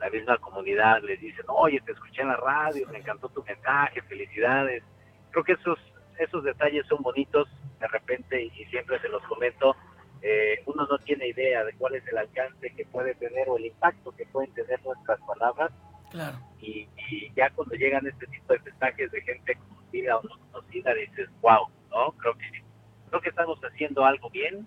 [0.00, 4.02] la misma comunidad les dice, oye, te escuché en la radio, me encantó tu mensaje,
[4.02, 4.82] felicidades.
[5.30, 5.78] Creo que esos,
[6.18, 7.48] esos detalles son bonitos
[7.80, 9.74] de repente y siempre se los comento.
[10.22, 13.66] Eh, uno no tiene idea de cuál es el alcance que puede tener o el
[13.66, 15.70] impacto que pueden tener nuestras palabras.
[16.10, 16.38] Claro.
[16.60, 20.94] Y, y, ya cuando llegan este tipo de mensajes de gente conocida o no conocida,
[20.94, 22.12] dices, wow, ¿no?
[22.12, 22.62] Creo que,
[23.08, 24.66] creo que estamos haciendo algo bien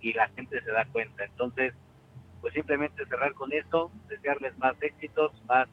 [0.00, 1.24] y la gente se da cuenta.
[1.24, 1.74] Entonces,
[2.40, 5.68] pues simplemente cerrar con esto, desearles más éxitos, más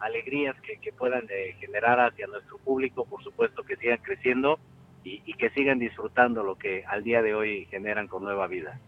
[0.00, 4.58] alegrías que, que puedan eh, generar hacia nuestro público, por supuesto que sigan creciendo
[5.04, 8.78] y, y, que sigan disfrutando lo que al día de hoy generan con nueva vida.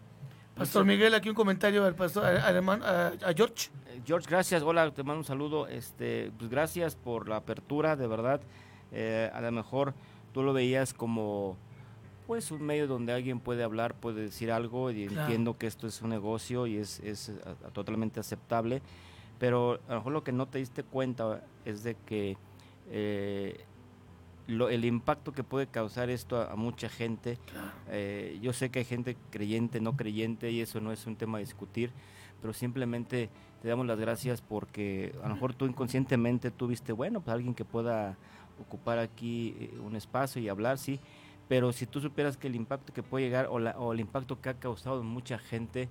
[0.55, 3.69] Pastor Miguel, aquí un comentario al pastor alemán, a, a George.
[3.87, 4.61] Eh, George, gracias.
[4.61, 5.67] Hola, te mando un saludo.
[5.67, 8.41] Este, pues gracias por la apertura, de verdad.
[8.91, 9.93] Eh, a lo mejor
[10.35, 11.55] tú lo veías como
[12.27, 15.21] pues un medio donde alguien puede hablar, puede decir algo y claro.
[15.21, 18.81] entiendo que esto es un negocio y es, es a, a, totalmente aceptable,
[19.39, 22.35] pero a lo mejor lo que no te diste cuenta es de que
[22.91, 23.63] eh,
[24.47, 27.71] lo, el impacto que puede causar esto a, a mucha gente, claro.
[27.87, 31.37] eh, yo sé que hay gente creyente, no creyente y eso no es un tema
[31.37, 31.91] a discutir,
[32.41, 33.29] pero simplemente
[33.61, 37.63] te damos las gracias porque a lo mejor tú inconscientemente tuviste, bueno, pues alguien que
[37.63, 38.17] pueda
[38.59, 40.99] ocupar aquí eh, un espacio y hablar, sí,
[41.47, 44.41] pero si tú supieras que el impacto que puede llegar o, la, o el impacto
[44.41, 45.89] que ha causado en mucha gente,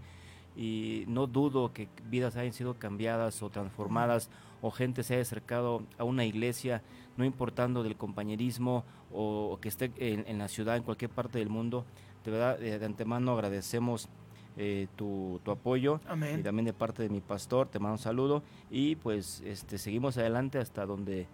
[0.57, 4.31] y no dudo que vidas hayan sido cambiadas o transformadas
[4.63, 6.83] o gente se haya acercado a una iglesia,
[7.17, 11.39] no importando del compañerismo o, o que esté en, en, la ciudad, en cualquier parte
[11.39, 11.85] del mundo.
[12.25, 14.09] De verdad, de, de antemano agradecemos
[14.57, 16.41] eh, tu, tu, apoyo Amén.
[16.41, 20.17] y también de parte de mi pastor, te mando un saludo y pues este seguimos
[20.17, 21.27] adelante hasta donde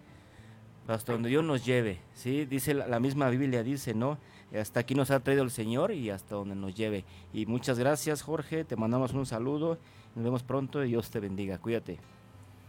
[0.87, 2.45] hasta donde Dios nos lleve, ¿sí?
[2.45, 4.17] Dice la, la misma Biblia, dice, ¿no?
[4.57, 7.05] Hasta aquí nos ha traído el Señor y hasta donde nos lleve.
[7.33, 9.77] Y muchas gracias, Jorge, te mandamos un saludo,
[10.15, 11.99] nos vemos pronto y Dios te bendiga, cuídate.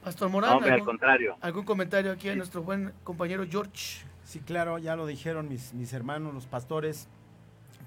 [0.04, 1.36] Pastor Morán, Hombre, al ¿algún, contrario.
[1.40, 4.04] algún comentario aquí a nuestro buen compañero George?
[4.24, 7.08] Sí, claro, ya lo dijeron mis, mis hermanos, los pastores,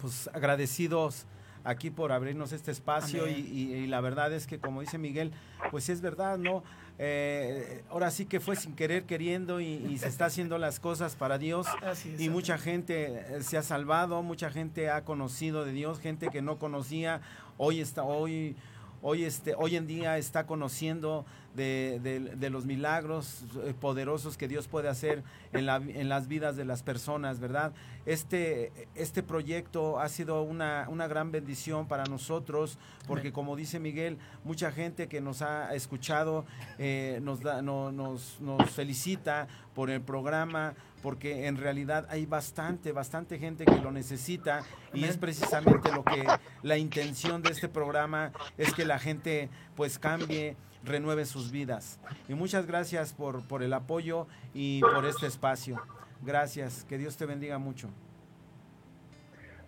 [0.02, 1.26] pues agradecidos
[1.66, 3.48] aquí por abrirnos este espacio y, Amén.
[3.52, 5.32] y- y la verdad es que como dice Miguel,
[5.72, 6.64] pues es verdad, ¿no?
[6.98, 11.16] Eh, ahora sí que fue sin querer queriendo y, y se está haciendo las cosas
[11.18, 12.22] para Dios Así es.
[12.22, 16.42] y mucha gente eh, se ha salvado, mucha gente ha conocido de Dios, gente que
[16.42, 17.20] no conocía,
[17.58, 18.56] hoy está, hoy,
[19.02, 21.26] hoy este, hoy en día está conociendo
[21.56, 26.28] de, de- de los milagros eh, poderosos que Dios puede hacer en, la, en las
[26.28, 27.72] vidas de las personas, ¿verdad?
[28.06, 32.78] Este, este proyecto ha sido una, una gran bendición para nosotros,
[33.08, 36.46] porque como dice Miguel, mucha gente que nos ha escuchado
[36.78, 42.92] eh, nos, da, no- nos, nos felicita por el programa, porque en realidad hay bastante,
[42.92, 46.26] bastante gente que lo necesita y es precisamente lo que
[46.64, 50.56] la intención de este programa es que la gente pues cambie,
[50.86, 52.00] renueve sus vidas.
[52.30, 55.82] Y muchas gracias por, por el apoyo y por este espacio.
[56.22, 57.90] Gracias, que Dios te bendiga mucho.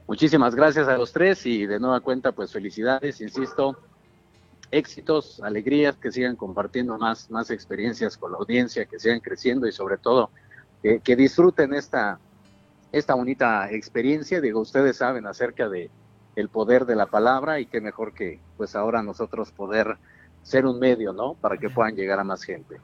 [0.07, 3.78] Muchísimas gracias a los tres y de nueva cuenta, pues felicidades, insisto,
[4.72, 9.74] éxitos, alegrías, que sigan compartiendo más, más experiencias con la audiencia, que sigan creciendo y
[9.74, 10.30] sobre todo
[10.82, 12.20] que, disfruten esta,
[12.91, 14.39] esta bonita experiencia.
[14.39, 15.89] Digo, ustedes saben acerca de
[16.36, 19.97] el poder de la palabra y qué mejor que pues ahora nosotros poder
[20.47, 21.33] ser un medio, ¿no?
[21.33, 22.77] Para que puedan llegar a más gente.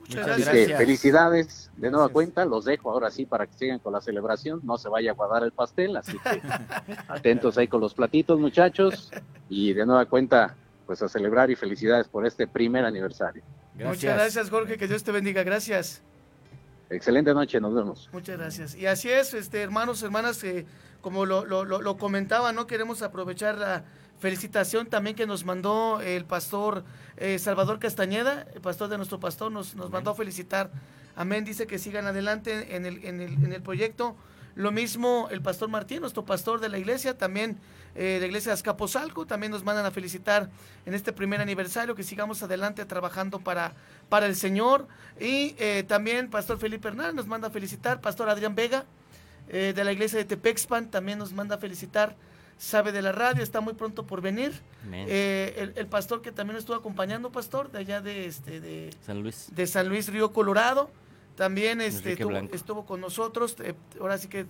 [0.00, 0.66] Muchas Así gracias.
[0.68, 2.12] que felicidades de nueva Gracias.
[2.12, 5.14] cuenta, los dejo ahora sí para que sigan con la celebración, no se vaya a
[5.14, 6.42] guardar el pastel, así que
[7.08, 9.12] atentos ahí con los platitos muchachos
[9.48, 13.42] y de nueva cuenta pues a celebrar y felicidades por este primer aniversario.
[13.74, 15.44] Muchas gracias, Jorge, que Dios te bendiga.
[15.44, 16.02] Gracias.
[16.90, 18.08] Excelente noche, nos vemos.
[18.12, 18.74] Muchas gracias.
[18.74, 20.66] Y así es, este, hermanos, hermanas, eh,
[21.02, 22.66] como lo, lo, lo, lo comentaba, ¿no?
[22.66, 23.84] Queremos aprovechar la
[24.18, 26.84] felicitación también que nos mandó el pastor
[27.16, 30.70] eh, Salvador Castañeda, el pastor de nuestro pastor, nos, nos mandó a felicitar.
[31.16, 34.16] Amén, dice que sigan adelante en el, en el, en el proyecto.
[34.54, 37.58] Lo mismo el pastor Martín, nuestro pastor de la iglesia, también
[37.94, 40.50] eh, de la iglesia de Azcapotzalco, también nos mandan a felicitar
[40.84, 43.74] en este primer aniversario, que sigamos adelante trabajando para,
[44.08, 44.88] para el Señor.
[45.20, 48.84] Y eh, también Pastor Felipe Hernández nos manda a felicitar, Pastor Adrián Vega,
[49.48, 52.16] eh, de la iglesia de Tepexpan, también nos manda a felicitar,
[52.58, 54.52] sabe de la radio, está muy pronto por venir.
[54.92, 59.22] Eh, el, el pastor que también estuvo acompañando, pastor, de allá de, este, de, San
[59.22, 59.48] Luis.
[59.54, 60.90] de San Luis Río Colorado.
[61.36, 64.46] También este, estuvo, estuvo con nosotros, eh, ahora sí que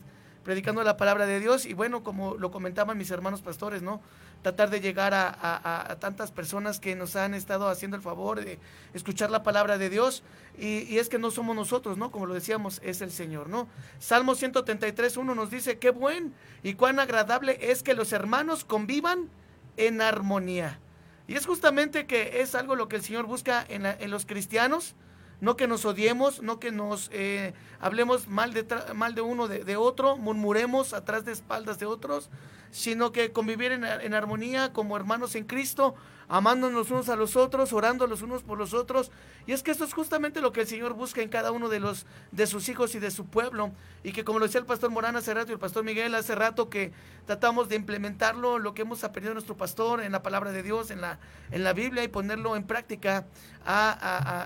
[0.48, 4.00] predicando la palabra de Dios y bueno, como lo comentaban mis hermanos pastores, ¿no?
[4.40, 8.58] Tratar de llegar a, tantas personas que nos han estado haciendo el favor de
[8.94, 10.22] escuchar la palabra de Dios
[10.58, 12.10] y, y es que no somos nosotros, ¿no?
[12.10, 13.68] Como lo decíamos, es el Señor, ¿no?
[13.98, 16.32] Salmo 133, 1 nos dice, qué buen
[16.62, 19.28] y cuán agradable es que los hermanos convivan
[19.76, 20.80] en armonía.
[21.26, 24.24] Y es justamente que es algo lo que el Señor busca en, la- en los
[24.24, 24.94] cristianos,
[25.40, 29.64] no que nos odiemos, no que nos eh, hablemos mal de, mal de uno de,
[29.64, 32.28] de otro, murmuremos atrás de espaldas de otros,
[32.70, 35.94] sino que convivir en, en armonía como hermanos en Cristo,
[36.28, 39.10] amándonos unos a los otros, orando los unos por los otros.
[39.46, 41.80] Y es que esto es justamente lo que el Señor busca en cada uno de
[41.80, 43.72] los de sus hijos y de su pueblo.
[44.04, 46.34] Y que como lo decía el pastor Morán hace rato y el pastor Miguel hace
[46.34, 46.92] rato, que
[47.26, 50.90] tratamos de implementarlo, lo que hemos aprendido de nuestro pastor en la palabra de Dios,
[50.90, 51.18] en la,
[51.50, 53.26] en la Biblia y ponerlo en práctica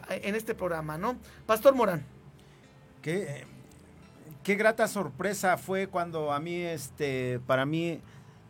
[0.08, 1.16] en este programa, ¿no?
[1.46, 2.04] Pastor Morán.
[3.02, 3.44] Qué,
[4.44, 8.00] qué grata sorpresa fue cuando a mí, este, para mí,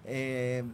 [0.04, 0.64] eh,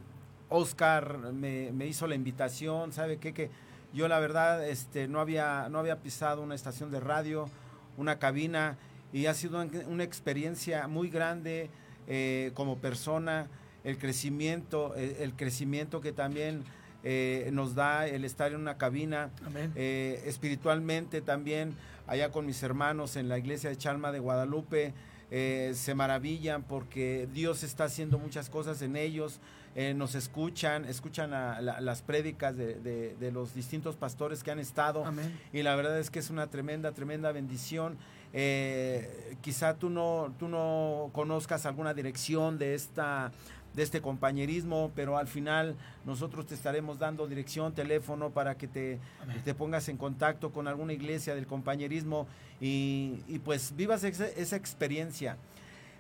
[0.49, 3.33] Oscar me, me hizo la invitación, ¿sabe qué?
[3.33, 3.51] Que
[3.93, 7.49] yo la verdad, este, no había, no había pisado una estación de radio,
[7.97, 8.77] una cabina,
[9.13, 11.71] y ha sido una, experiencia muy grande
[12.07, 13.49] eh, como persona,
[13.85, 16.65] el crecimiento, el, el crecimiento que también
[17.05, 19.31] eh, nos da el estar en una cabina,
[19.77, 21.75] eh, espiritualmente también,
[22.07, 24.95] allá con mis hermanos en la iglesia de Chalma de Guadalupe,
[25.31, 29.41] eh, se maravillan porque Dios está haciendo muchas cosas en ellos,
[29.75, 34.51] eh, nos escuchan, escuchan a- la- las prédicas de, de- de los distintos pastores que
[34.51, 35.39] han estado Amén.
[35.53, 37.97] y la verdad es que es una tremenda, tremenda bendición.
[38.33, 43.33] Eh, quizá tú no, tú no conozcas alguna dirección de esta
[43.79, 48.99] de este compañerismo, pero al final nosotros te estaremos dando dirección, teléfono para que te,
[49.45, 52.27] te pongas en contacto con alguna iglesia del compañerismo
[52.61, 55.37] y, y pues vivas esa, esa experiencia,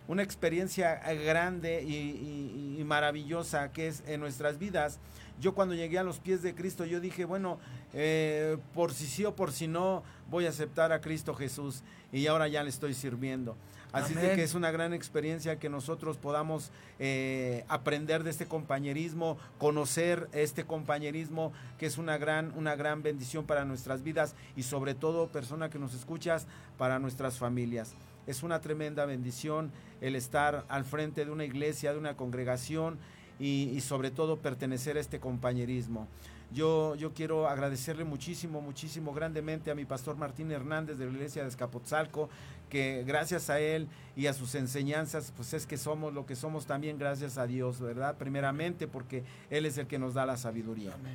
[0.08, 4.98] una experiencia grande y, y- y maravillosa que es en nuestras vidas.
[5.40, 7.58] yo cuando llegué a los pies de Cristo, yo dije, bueno,
[7.94, 12.26] eh, por si sí o por si no, voy a aceptar a Cristo Jesús y
[12.26, 13.56] ahora ya le estoy sirviendo.
[13.92, 19.38] Así de que es una gran experiencia que nosotros podamos eh, aprender de este compañerismo,
[19.58, 24.94] conocer este compañerismo, que es una gran, una gran bendición para nuestras vidas y sobre
[24.94, 27.94] todo, persona que nos escuchas, para nuestras familias.
[28.26, 29.72] Es una tremenda bendición
[30.02, 32.98] el estar al frente de una iglesia, de una congregación
[33.40, 36.08] y, sobre todo pertenecer a este compañerismo.
[36.52, 41.42] Yo, yo quiero agradecerle muchísimo, muchísimo, grandemente a mi pastor Martín Hernández de la iglesia
[41.42, 42.30] de Escapotzalco,
[42.68, 46.66] que gracias a él y a sus enseñanzas, pues es que somos lo que somos
[46.66, 48.16] también gracias a Dios, ¿verdad?
[48.16, 50.92] Primeramente porque Él es el que nos da la sabiduría.
[50.94, 51.14] Amén.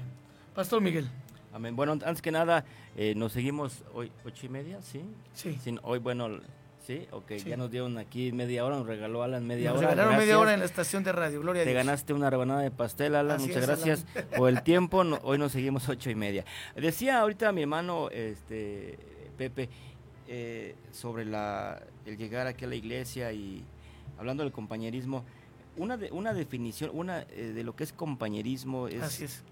[0.55, 1.09] Pastor Miguel.
[1.51, 1.75] Amén.
[1.75, 5.03] Bueno, antes que nada, eh, nos seguimos hoy, ocho y media, ¿sí?
[5.33, 5.57] Sí.
[5.83, 6.39] hoy, bueno,
[6.85, 9.87] Sí, ok, ya nos dieron aquí media hora, nos regaló Alan media nos hora.
[9.87, 11.71] Nos regalaron media hora en la estación de radio, Gloria a Dios.
[11.73, 15.87] Te ganaste una rebanada de pastel, Alan, muchas gracias por el tiempo, hoy nos seguimos
[15.87, 16.43] ocho y media.
[16.75, 18.99] Decía ahorita mi hermano este
[19.37, 19.69] Pepe
[20.27, 23.63] eh, sobre la, el llegar aquí a la iglesia y
[24.17, 25.23] hablando del compañerismo,
[25.75, 29.43] una, de, una definición, una eh, de lo que es compañerismo es, es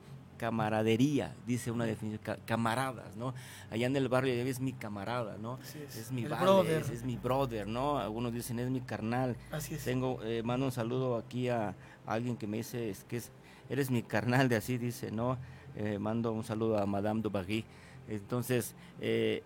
[0.41, 3.35] camaradería, dice una definición, camaradas, ¿no?
[3.69, 5.59] Allá en el barrio es mi camarada, ¿no?
[5.61, 6.11] Es.
[6.11, 6.83] mi brother.
[6.91, 7.99] Es, mi brother, ¿no?
[7.99, 9.35] Algunos dicen es mi carnal.
[9.51, 9.83] Así es.
[9.83, 11.75] Tengo, eh, mando un saludo aquí a,
[12.07, 13.29] alguien que me dice es que es,
[13.69, 15.37] eres mi carnal de así, dice, ¿no?
[15.75, 17.63] Eh, mando un saludo a Madame Dubagui.
[18.09, 19.43] Entonces, eh,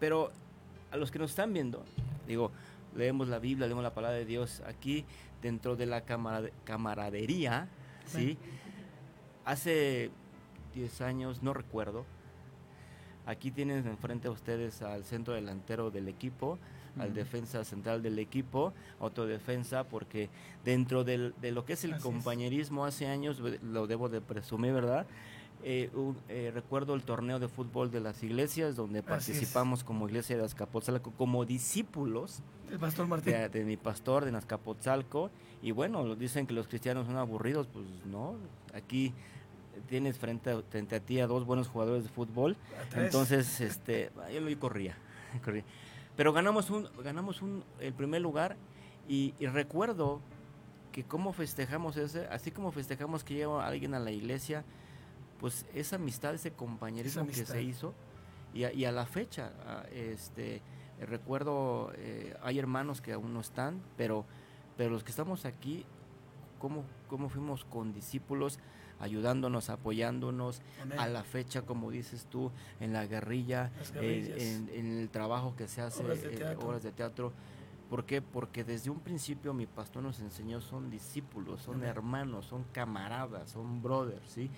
[0.00, 0.32] pero
[0.90, 1.84] a los que nos están viendo,
[2.26, 2.50] digo,
[2.96, 5.04] leemos la Biblia, leemos la palabra de Dios aquí
[5.42, 6.02] dentro de la
[6.64, 7.68] camaradería,
[8.06, 8.36] ¿sí?
[9.44, 10.10] Hace
[10.74, 12.04] 10 años, no recuerdo,
[13.26, 16.58] aquí tienen enfrente a ustedes al centro delantero del equipo,
[16.98, 20.28] al defensa central del equipo, autodefensa, porque
[20.64, 25.06] dentro de lo que es el compañerismo hace años, lo debo de presumir, ¿verdad?
[25.62, 25.90] Eh,
[26.28, 31.10] eh, recuerdo el torneo de fútbol de las iglesias donde participamos como iglesia de Azcapotzalco
[31.12, 32.40] como discípulos
[32.78, 33.34] pastor Martín.
[33.52, 35.30] De, mi pastor de Azcapotzalco.
[35.62, 38.36] Y bueno dicen que los cristianos son aburridos pues no
[38.72, 39.12] aquí
[39.88, 42.56] tienes frente a, frente a ti a dos buenos jugadores de fútbol.
[42.96, 44.96] Entonces este yo lo corría,
[45.44, 45.64] corría.
[46.16, 48.56] Pero ganamos un ganamos un el primer lugar
[49.06, 50.20] y, y recuerdo
[50.90, 54.64] que cómo festejamos ese así como festejamos que llega alguien a la iglesia
[55.40, 57.94] pues esa amistad, ese compañerismo que se hizo
[58.52, 59.52] y a, y a la fecha,
[59.92, 60.60] este,
[61.00, 64.26] recuerdo, eh, hay hermanos que aún no están, pero,
[64.76, 65.86] pero los que estamos aquí,
[66.58, 68.58] ¿cómo, cómo fuimos con discípulos?
[69.00, 70.60] ayudándonos, apoyándonos
[70.98, 74.68] a la fecha, como dices tú, en la guerrilla, en,
[74.98, 76.68] el trabajo que se hace, obras de, teatro.
[76.68, 77.32] obras de teatro.
[77.88, 78.22] ¿Por qué?
[78.22, 83.82] Porque desde un principio mi pastor nos enseñó, son discípulos, son hermanos, son camaradas, son
[83.82, 84.50] brothers, ¿sí?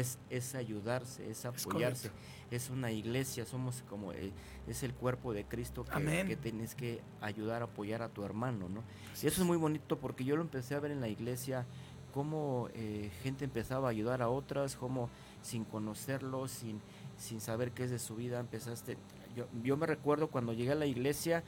[0.00, 2.10] Es, es ayudarse, es apoyarse.
[2.50, 4.30] Es, una iglesia, somos como, eh,
[4.68, 8.82] es el cuerpo de Cristo que, que tienes que ayudar, apoyar a tu hermano, ¿no?
[9.20, 11.66] y eso es muy bonito porque yo lo empecé a ver en la iglesia,
[12.12, 15.10] cómo eh, gente empezaba a ayudar a otras, cómo
[15.42, 16.80] sin conocerlo, sin,
[17.18, 18.96] sin saber qué es de su vida, empezaste.
[19.34, 21.42] Yo, yo me recuerdo cuando llegué a la iglesia,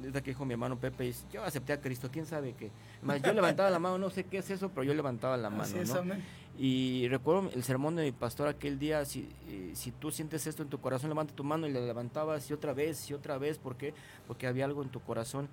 [0.00, 2.70] desde que dijo mi hermano Pepe, yo acepté a Cristo, quién sabe qué.
[3.02, 5.74] Más yo levantaba la mano, no sé qué es eso, pero yo levantaba la mano.
[6.04, 6.14] ¿no?
[6.58, 10.64] Y recuerdo el sermón de mi pastor aquel día, si, eh, si tú sientes esto
[10.64, 13.58] en tu corazón, levanta tu mano y la levantabas y otra vez y otra vez,
[13.58, 13.94] ¿por qué?
[14.26, 15.48] Porque había algo en tu corazón.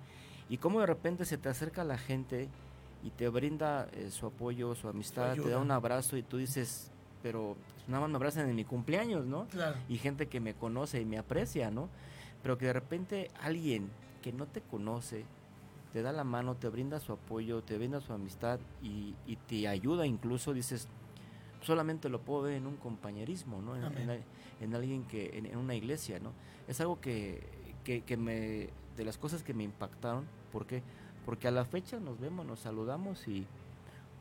[0.48, 2.48] Y cómo de repente se te acerca la gente
[3.04, 6.90] y te brinda eh, su apoyo, su amistad, te da un abrazo y tú dices,
[7.22, 9.46] pero nada más me abrazan en mi cumpleaños, ¿no?
[9.88, 11.88] Y gente que me conoce y me aprecia, ¿no?
[12.42, 13.90] Pero que de repente alguien
[14.22, 15.24] que no te conoce,
[15.96, 19.14] te da la mano, te brinda su apoyo, te brinda su amistad y,
[19.48, 20.88] te ayuda incluso, dices,
[21.62, 23.74] solamente lo puedo ver en un compañerismo, ¿no?
[24.60, 26.32] En, alguien que, en, una iglesia, ¿no?
[26.68, 27.42] Es algo que,
[27.82, 30.82] que, me, de las cosas que me impactaron, ¿por qué?
[31.24, 33.46] Porque a la fecha nos vemos, nos saludamos y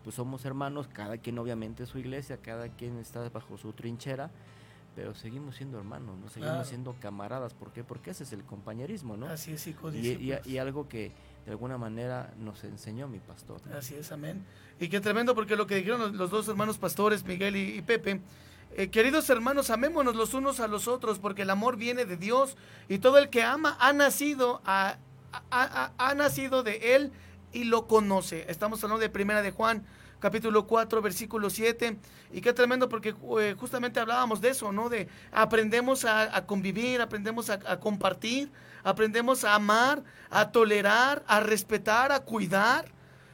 [0.06, 4.32] pues somos hermanos, cada quien obviamente su iglesia, cada quien está bajo su trinchera,
[4.96, 6.30] pero seguimos siendo hermanos, ¿no?
[6.30, 7.84] Seguimos siendo camaradas, ¿por qué?
[7.84, 9.28] Porque ese es el compañerismo, ¿no?
[9.28, 11.12] Así es, hijo, y, y, y, algo que
[11.46, 13.62] de alguna manera nos enseñó mi pastor.
[13.78, 14.46] Así es, amén.
[14.80, 18.22] Y qué tremendo, porque lo que dijeron los, dos hermanos pastores, Miguel y, Pepe,
[18.78, 22.56] eh, queridos hermanos, amémonos los unos a los otros, porque el amor viene de Dios
[22.88, 24.98] y todo el que ama ha nacido, a,
[25.52, 27.12] ha nacido de Él
[27.52, 28.46] y lo conoce.
[28.50, 29.86] Estamos hablando de Primera de Juan
[30.20, 31.98] capítulo 4, versículo 7.
[32.34, 34.90] Y qué tremendo porque eh, justamente hablábamos de eso, ¿no?
[34.90, 38.52] De aprendemos a, convivir, aprendemos a, compartir,
[38.84, 42.86] aprendemos a amar, a tolerar, a respetar, a cuidar.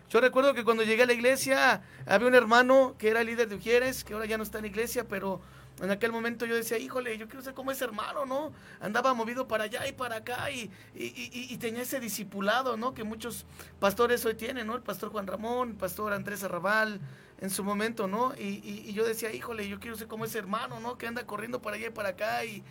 [0.09, 3.55] Yo recuerdo que cuando llegué a la iglesia había un hermano que era líder de
[3.55, 5.41] Ujieres, que ahora ya no está en la iglesia, pero
[5.81, 8.51] en aquel momento yo decía, híjole, yo quiero ser como ese hermano, ¿no?
[8.79, 12.93] Andaba movido para allá y para acá y, y, tenía ese discipulado, ¿no?
[12.93, 13.45] Que muchos
[13.79, 14.75] pastores hoy tienen, ¿no?
[14.75, 16.99] El pastor Juan Ramón, el pastor Andrés Arrabal,
[17.39, 18.33] en su momento, ¿no?
[18.37, 20.97] Y, yo decía, híjole, yo quiero ser como ese hermano, ¿no?
[20.97, 22.63] Que anda corriendo para allá y para acá y,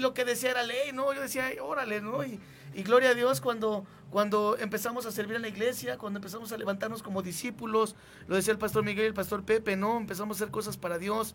[0.00, 1.12] lo que decía era ley, ¿no?
[1.12, 2.24] Yo decía, órale, ¿no?
[2.24, 2.40] Y,
[2.82, 7.02] gloria a Dios cuando cuando empezamos a servir en la iglesia, cuando empezamos a levantarnos
[7.02, 7.96] como discípulos,
[8.28, 9.96] lo decía el pastor Miguel y el pastor Pepe, ¿no?
[9.96, 11.34] Empezamos a hacer cosas para Dios.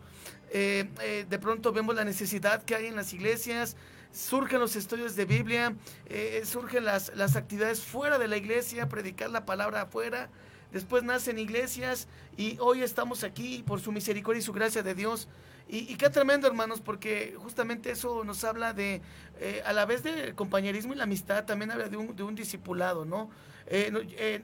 [0.50, 3.76] Eh, eh, de pronto vemos la necesidad que hay en las iglesias,
[4.12, 5.74] surgen los estudios de Biblia,
[6.06, 10.30] eh, surgen las, las actividades fuera de la iglesia, predicar la palabra afuera.
[10.72, 12.08] Después nacen iglesias
[12.38, 15.28] y hoy estamos aquí por su misericordia y su gracia de Dios.
[15.72, 19.02] Y, qué tremendo, hermanos, porque justamente eso nos habla de,
[19.38, 22.34] eh, a la vez del compañerismo y la amistad, también habla de un, de un
[22.34, 23.30] discipulado, ¿no?
[23.68, 23.92] Eh,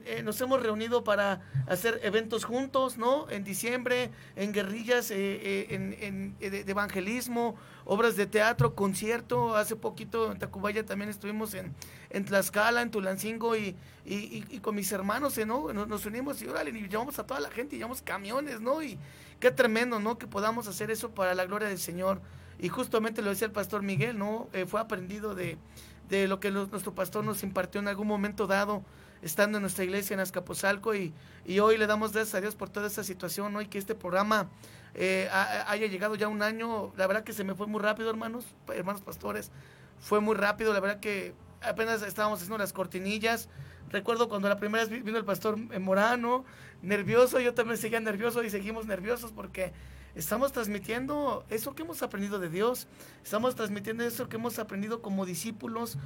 [0.05, 3.29] eh, nos hemos reunido para hacer eventos juntos, ¿no?
[3.29, 9.57] En diciembre, en guerrillas, en, de, evangelismo, obras de teatro, concierto.
[9.57, 11.75] Hace poquito en Tacubaya también estuvimos en,
[12.09, 13.75] en Tlaxcala, en Tulancingo y,
[14.05, 15.73] y, con mis hermanos, ¿no?
[15.73, 18.81] Nos, unimos y órale, y llevamos a toda la gente y llevamos camiones, ¿no?
[18.81, 18.97] Y,
[19.39, 20.17] Qué tremendo, ¿no?
[20.17, 22.21] Que podamos hacer eso para la gloria del Señor.
[22.59, 24.49] Y justamente lo decía el pastor Miguel, ¿no?
[24.53, 25.57] Eh, fue aprendido de,
[26.09, 28.83] de lo que nuestro pastor nos impartió en algún momento dado,
[29.21, 30.95] estando en nuestra iglesia en Azcapotzalco.
[30.95, 31.13] Y,
[31.45, 33.61] y hoy le damos gracias a Dios por toda esta situación, ¿no?
[33.61, 34.49] Y que este programa
[34.95, 36.91] eh, haya llegado ya un año.
[36.97, 39.51] La verdad que se me fue muy rápido, hermanos, hermanos pastores.
[39.99, 43.49] Fue muy rápido, la verdad que apenas estábamos haciendo las cortinillas.
[43.89, 46.43] Recuerdo cuando la primera vez vino el pastor Morano,
[46.81, 49.71] nervioso, yo también seguía nervioso y seguimos nerviosos porque
[50.15, 52.87] estamos transmitiendo eso que hemos aprendido de Dios,
[53.23, 55.97] estamos transmitiendo eso que hemos aprendido como discípulos,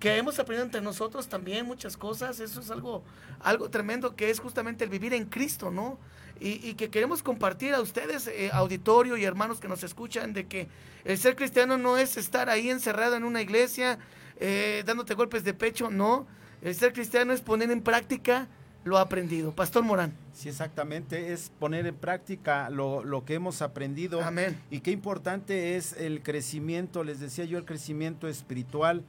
[0.00, 3.02] que hemos aprendido entre nosotros también muchas cosas, eso es algo,
[3.40, 5.98] algo tremendo que es justamente el vivir en Cristo, ¿no?
[6.38, 10.68] Y, que queremos compartir a ustedes, eh, auditorio y hermanos que nos escuchan, de que
[11.04, 13.98] el ser cristiano no es estar ahí encerrado en una iglesia,
[14.38, 16.26] eh, dándote golpes de pecho, no,
[16.62, 18.48] el ser cristiano es poner en práctica
[18.86, 19.52] lo aprendido.
[19.52, 20.12] Pastor Morán.
[20.32, 24.22] Sí, exactamente, es poner en práctica lo, que hemos aprendido.
[24.22, 24.56] Amén.
[24.70, 29.02] Y qué importante es el crecimiento, les decía yo, el crecimiento espiritual,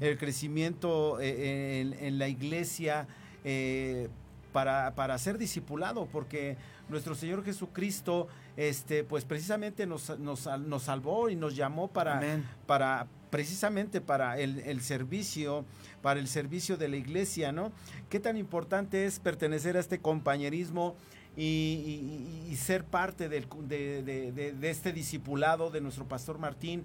[0.00, 3.06] el crecimiento eh, en, la iglesia
[3.44, 4.08] eh,
[4.52, 6.56] para, para, ser discipulado, porque
[6.88, 12.22] nuestro Señor Jesucristo, este, pues precisamente nos, nos, nos salvó y nos llamó para,
[12.66, 15.64] para precisamente para el, servicio
[16.02, 17.72] para el servicio de la iglesia, ¿no?
[18.08, 20.94] Qué tan importante es pertenecer a este compañerismo
[21.36, 26.84] y, ser parte de, este discipulado de nuestro pastor Martín.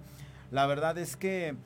[0.50, 1.56] La verdad es que eh,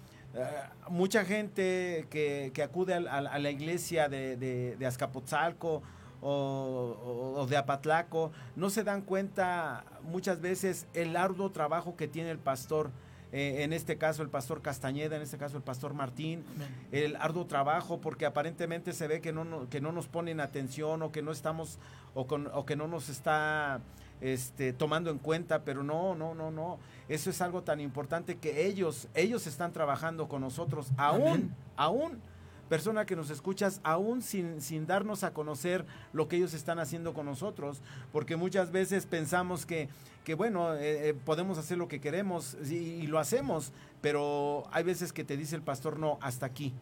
[0.88, 5.82] mucha gente que, acude a, la iglesia de, Azcapotzalco
[6.20, 12.30] o, o, de Apatlaco no se dan cuenta muchas veces el arduo trabajo que tiene
[12.30, 12.90] el pastor
[13.32, 16.44] eh, en este caso el pastor Castañeda, en este caso el pastor Martín,
[16.92, 21.12] el arduo trabajo, porque aparentemente se ve que no, que no nos ponen atención o
[21.12, 21.78] que no estamos,
[22.14, 23.80] o, o que no nos está
[24.20, 26.78] este, tomando en cuenta, pero no, no, no, no.
[27.08, 32.20] Eso es algo tan importante que ellos, ellos están trabajando con nosotros, aún, aún
[32.68, 37.14] persona que nos escuchas, aún sin, sin darnos a conocer lo que ellos están haciendo
[37.14, 37.80] con nosotros,
[38.12, 39.88] porque muchas veces pensamos que,
[40.24, 45.12] que bueno, eh, eh, podemos hacer lo que queremos y, lo hacemos, pero hay veces
[45.12, 46.74] que te dice el pastor, no, hasta aquí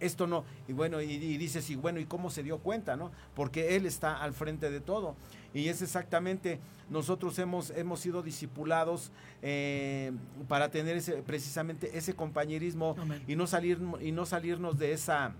[0.00, 0.44] esto no.
[0.66, 3.10] Y bueno, y, dices, y bueno, ¿y cómo se dio cuenta, no?
[3.34, 5.14] Porque Él está al frente de todo.
[5.52, 9.10] Y es exactamente, nosotros hemos, hemos sido discipulados
[9.42, 10.12] eh,
[10.48, 12.96] para tener ese, precisamente ese compañerismo
[13.26, 15.32] y no, salir, y no salirnos de esa,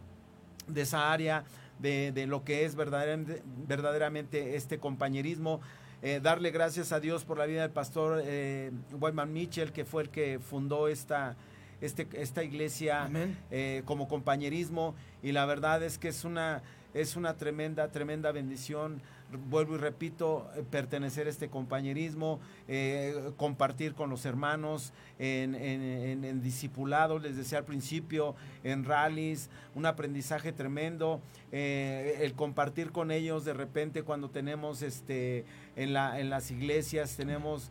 [0.67, 1.45] de esa área
[1.79, 5.61] de, de lo que es verdaderamente, verdaderamente este compañerismo.
[6.03, 10.05] Eh, darle gracias a Dios por la vida del pastor eh, Wyman Mitchell, que fue
[10.05, 11.37] el que fundó esta,
[11.83, 13.11] este, esta iglesia
[13.51, 14.95] eh, como compañerismo.
[15.23, 16.63] Y la verdad es que es una,
[16.95, 19.03] es una tremenda, tremenda bendición
[19.49, 26.43] vuelvo y repito, eh, pertenecer a este compañerismo, eh, compartir con los hermanos en, en,
[26.43, 31.21] discipulado, les decía al principio, en rallies, un aprendizaje tremendo,
[31.53, 35.45] eh, el compartir con ellos de repente cuando tenemos este
[35.77, 37.71] en, la, en las iglesias, tenemos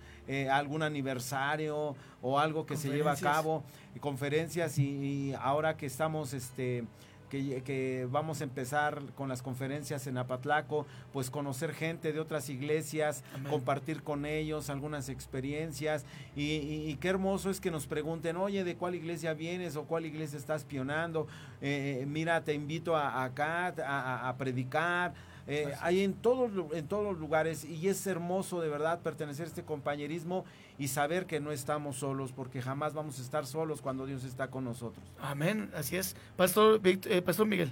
[0.51, 3.63] algún aniversario o algo que se lleva a cabo,
[3.99, 6.85] conferencias y, y ahora que estamos este
[7.29, 13.23] que, vamos a empezar con las conferencias en Apatlaco, pues conocer gente de otras iglesias,
[13.49, 16.05] compartir con ellos algunas experiencias
[16.35, 20.37] y, qué hermoso es que nos pregunten, oye, ¿de cuál iglesia vienes o cuál iglesia
[20.37, 21.27] estás pionando?
[21.61, 23.73] Eh, eh, mira, te invito a, acá
[24.27, 25.13] a, predicar.
[25.47, 29.49] eh, hay en todos, en todos los lugares y es hermoso de verdad pertenecer a
[29.49, 30.45] este compañerismo
[30.79, 34.49] y saber que no estamos solos, porque jamás vamos a estar solos cuando Dios está
[34.49, 35.05] con nosotros.
[35.19, 36.15] Amén, así es.
[36.37, 37.71] Pastor, eh, Pastor Miguel.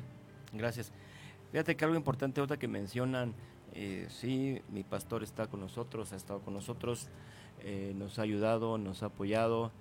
[0.54, 0.92] Gracias.
[1.52, 3.34] Fíjate que algo importante otra que mencionan,
[3.74, 7.08] eh, sí, mi pastor está con nosotros, ha estado con nosotros,
[7.64, 9.72] eh, nos ha ayudado, nos ha apoyado.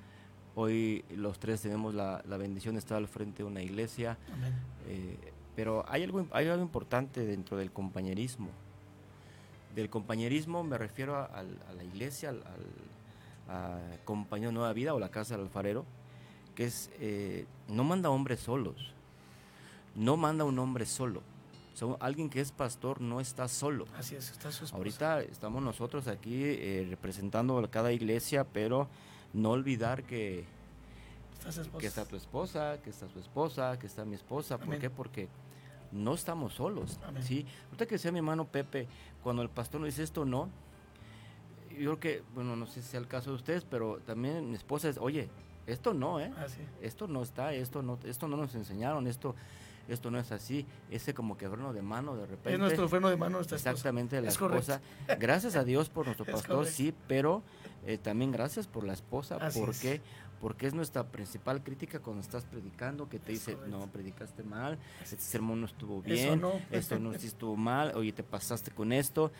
[0.54, 4.16] Hoy los tres tenemos la, bendición de estar al frente de una iglesia.
[4.86, 5.18] Eh,
[5.56, 8.48] pero hay algo, hay algo importante dentro del compañerismo.
[9.74, 11.42] Del compañerismo me refiero a,
[11.76, 12.64] la iglesia, al, al
[14.04, 15.84] compañero Nueva Vida o la casa del alfarero,
[16.54, 16.90] que es,
[17.68, 18.92] no manda hombres solos,
[19.94, 21.22] no manda un hombre solo
[22.00, 23.86] alguien que es pastor no está solo.
[23.96, 24.76] Así es, está su esposa.
[24.76, 28.88] Ahorita estamos nosotros aquí eh, representando a cada iglesia, pero
[29.34, 30.44] no olvidar que,
[31.78, 34.58] que está tu esposa, que está su esposa, que está mi esposa.
[34.58, 34.88] ¿Por qué?
[34.88, 35.28] Porque
[35.92, 36.98] no estamos solos.
[37.20, 37.46] ¿sí?
[37.66, 38.88] Ahorita que decía mi hermano Pepe,
[39.22, 40.48] cuando el pastor nos dice esto, no.
[41.76, 44.56] Yo creo que, bueno, no sé si sea el caso de ustedes, pero también mi
[44.56, 45.28] esposa es, oye,
[45.66, 46.32] esto no, ¿eh?
[46.36, 46.46] Ah,
[46.80, 49.34] esto no está, esto no, esto no nos enseñaron, esto
[49.88, 52.54] esto no es así, ese como que freno de mano de repente.
[52.54, 54.80] Es nuestro freno de mano Exactamente, la esposa.
[55.18, 57.42] Gracias a Dios por nuestro pastor, sí, pero
[57.86, 60.00] eh, también gracias por la esposa, porque
[60.40, 65.16] porque es nuestra principal crítica cuando estás predicando, que te dice, no, predicaste mal, este
[65.16, 69.32] sermón no estuvo bien, esto no estuvo mal, oye, te pasaste con esto.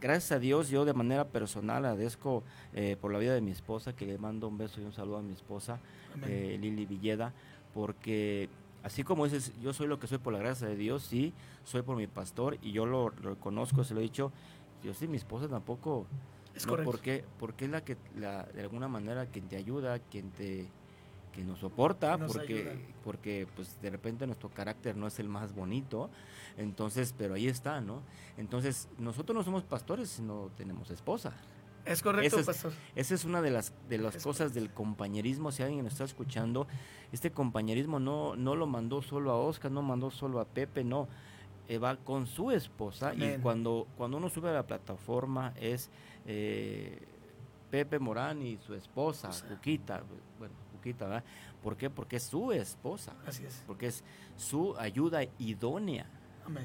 [0.00, 2.42] Gracias a Dios, yo de manera personal agradezco
[2.74, 5.18] eh, por la vida de mi esposa, que le mando un beso y un saludo
[5.18, 5.80] a mi esposa,
[6.26, 7.32] eh, Lili Villeda,
[7.72, 8.48] porque
[8.86, 11.34] Así como dices, yo soy lo que soy por la gracia de Dios, sí,
[11.64, 14.30] soy por mi pastor y yo lo, reconozco, se lo he dicho.
[14.84, 16.06] Yo sí, mi esposa tampoco.
[16.54, 16.92] Es correcto.
[16.92, 20.68] Porque, porque es la que, la, de alguna manera, quien te ayuda, quien te
[21.36, 26.08] que nos soporta, porque, porque pues de repente nuestro carácter no es el más bonito,
[26.56, 28.02] entonces, pero ahí está, ¿no?
[28.38, 31.34] Entonces, nosotros no somos pastores, sino tenemos esposa.
[31.84, 32.72] Es correcto, pastor.
[32.96, 35.52] Esa es una de las, de las cosas del compañerismo.
[35.52, 36.66] Si alguien nos está escuchando,
[37.12, 41.06] este compañerismo no, no lo mandó solo a Oscar, no mandó solo a Pepe, no.
[41.68, 45.90] Eh, va con su esposa y cuando, cuando uno sube a la plataforma es
[46.24, 47.02] eh,
[47.70, 50.04] Pepe Morán y su esposa, Cuquita.
[50.38, 50.54] Bueno,
[51.62, 51.90] ¿Por qué?
[51.90, 53.14] Porque es su esposa.
[53.26, 53.62] Así es.
[53.66, 54.04] Porque es
[54.36, 56.06] su ayuda idónea.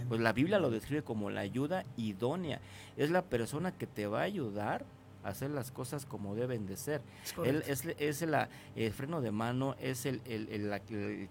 [0.08, 2.62] Pues la Biblia lo describe como la ayuda idónea.
[2.98, 4.86] Es la persona que te va a ayudar
[5.24, 7.02] hacer las cosas como deben de ser.
[7.46, 10.22] Es, es, el freno de mano, es el,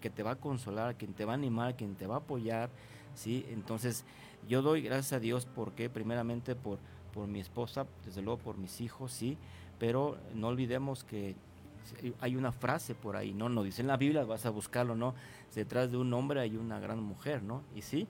[0.00, 2.70] que te va a consolar, quien te va a animar, quien te va a apoyar,
[3.14, 3.44] ¿sí?
[3.50, 4.04] Entonces,
[4.48, 6.78] yo doy gracias a Dios porque primeramente por,
[7.12, 9.36] por mi esposa, desde luego por mis hijos, sí,
[9.78, 11.34] pero no olvidemos que
[12.20, 13.48] hay una frase por ahí, ¿no?
[13.48, 15.14] No dice en la Biblia, vas a buscarlo, ¿no?
[15.54, 17.62] Detrás de un hombre hay una gran mujer, ¿no?
[17.74, 18.06] Y sí,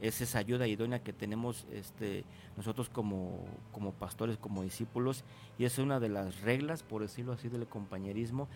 [0.00, 2.24] es esa ayuda idónea que tenemos este,
[2.56, 5.24] nosotros como, como pastores, como discípulos,
[5.58, 8.48] y es una de las reglas, por decirlo así, del compañerismo,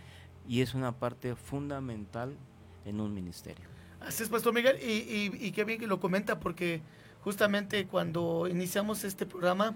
[0.49, 2.37] y es una parte fundamental
[2.85, 3.65] en un ministerio.
[4.01, 6.83] Así es, Pastor Miguel, y, y, qué bien que lo comenta, porque
[7.23, 9.75] justamente cuando iniciamos este programa,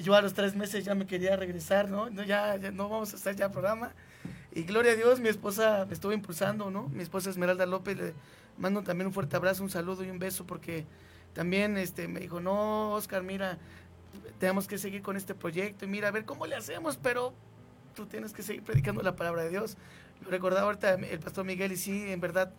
[0.00, 2.10] yo a los tres meses ya me quería regresar, ¿no?
[2.10, 3.92] ya, ya, no vamos a hacer ya programa.
[4.52, 6.88] Y gloria a Dios, mi esposa me estuvo impulsando, ¿no?
[6.88, 8.14] Mi esposa Esmeralda López
[8.56, 10.84] mando también un fuerte abrazo, un saludo y un beso porque
[11.32, 13.58] también este, me dijo, no, Oscar, mira,
[14.38, 17.32] tenemos que seguir con este proyecto y mira, a ver cómo le hacemos, pero
[17.94, 19.76] tú tienes que seguir predicando la palabra de Dios.
[20.22, 22.52] Lo recordaba ahorita el pastor Miguel y sí, en verdad,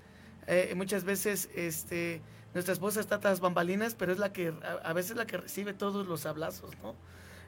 [0.48, 2.22] eh, muchas veces este,
[2.54, 5.74] nuestra esposa está tras bambalinas, pero es la que, a, a veces la que recibe
[5.74, 6.96] todos los abrazos, ¿no?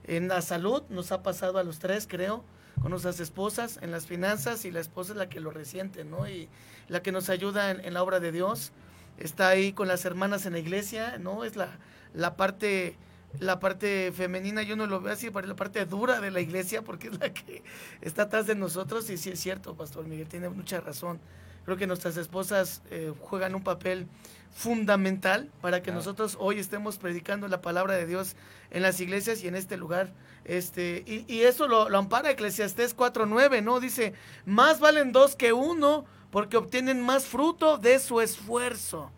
[0.05, 2.43] En la salud nos ha pasado a los tres, creo,
[2.81, 6.27] con nuestras esposas, en las finanzas, y la esposa es la que lo resiente, ¿no?
[6.27, 6.49] Y
[6.87, 8.71] la que nos ayuda en, la obra de Dios.
[9.17, 11.43] Está ahí con las hermanas en la iglesia, ¿no?
[11.43, 11.77] Es la,
[12.13, 12.95] la parte
[13.39, 16.81] la parte femenina yo no lo veo así, pero la parte dura de la iglesia,
[16.81, 17.63] porque es la que
[18.01, 21.19] está atrás de nosotros, y sí es cierto, Pastor Miguel, tiene mucha razón.
[21.65, 24.07] Creo que nuestras esposas eh, juegan un papel
[24.53, 28.35] fundamental para que nosotros hoy estemos predicando la palabra de Dios
[28.69, 30.11] en las iglesias y en este lugar.
[30.43, 33.79] Este, y, eso lo, lo ampara Eclesiastés 4.9, ¿no?
[33.79, 34.13] Dice,
[34.45, 39.11] más valen dos que uno porque obtienen más fruto de su esfuerzo.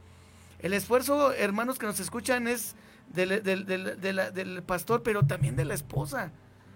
[0.60, 2.76] El esfuerzo, hermanos que nos escuchan, es
[3.10, 6.32] del, del pastor, pero también de la esposa,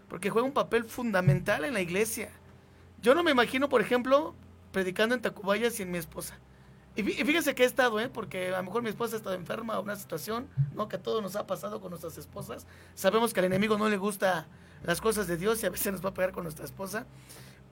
[0.10, 2.30] porque juega un papel fundamental en la iglesia.
[3.02, 4.36] Yo no me imagino, por ejemplo,
[4.78, 6.38] predicando en Tacubaya sin mi esposa.
[6.96, 8.10] Y fíjense que he estado, ¿eh?
[8.10, 10.88] porque a lo mejor mi esposa ha estado enferma o una situación, ¿no?
[10.88, 12.68] Que a todos nos ha pasado con nuestras esposas.
[12.94, 14.46] Sabemos que al enemigo no le gusta
[14.84, 17.08] las cosas de Dios y a veces nos va a pegar con nuestra esposa.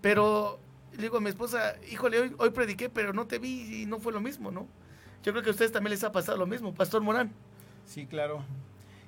[0.02, 0.58] Pero
[0.94, 4.00] le digo a mi esposa, híjole, hoy, hoy prediqué, pero no te vi y no
[4.00, 4.68] fue lo mismo, ¿no?
[5.22, 7.32] Yo creo que a ustedes también les ha pasado lo mismo, Pastor Morán.
[7.86, 8.44] Sí, claro.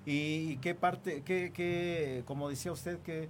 [0.06, 3.28] ¿Y qué parte, qué, qué como decía usted, que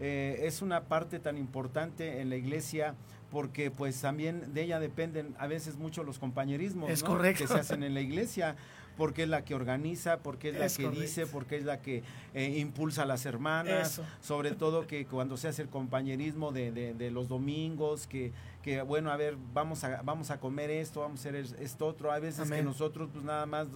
[0.00, 2.96] eh, es una parte tan importante en la iglesia?
[3.30, 7.82] Porque pues también de ella dependen a veces mucho los compañerismos es que se hacen
[7.82, 8.56] en la iglesia
[8.96, 12.02] porque es la que organiza, porque es la que dice, porque es la que
[12.34, 17.10] eh, impulsa a las hermanas, sobre todo que cuando se hace el compañerismo de, de,
[17.10, 21.28] los domingos, que, que bueno, a ver, vamos a, vamos a comer esto, vamos a
[21.30, 23.68] hacer esto otro, hay veces que nosotros pues nada más,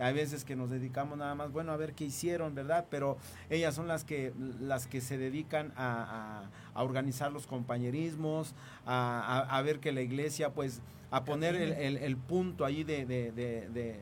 [0.00, 2.86] hay veces que nos dedicamos nada más, bueno, a ver qué hicieron, ¿verdad?
[2.90, 6.44] Pero ellas son las que, las que se dedican a,
[6.74, 8.54] a, organizar los compañerismos,
[8.86, 10.80] a, a, ver que la iglesia pues
[11.10, 14.00] a poner el, el, punto ahí de, de, de,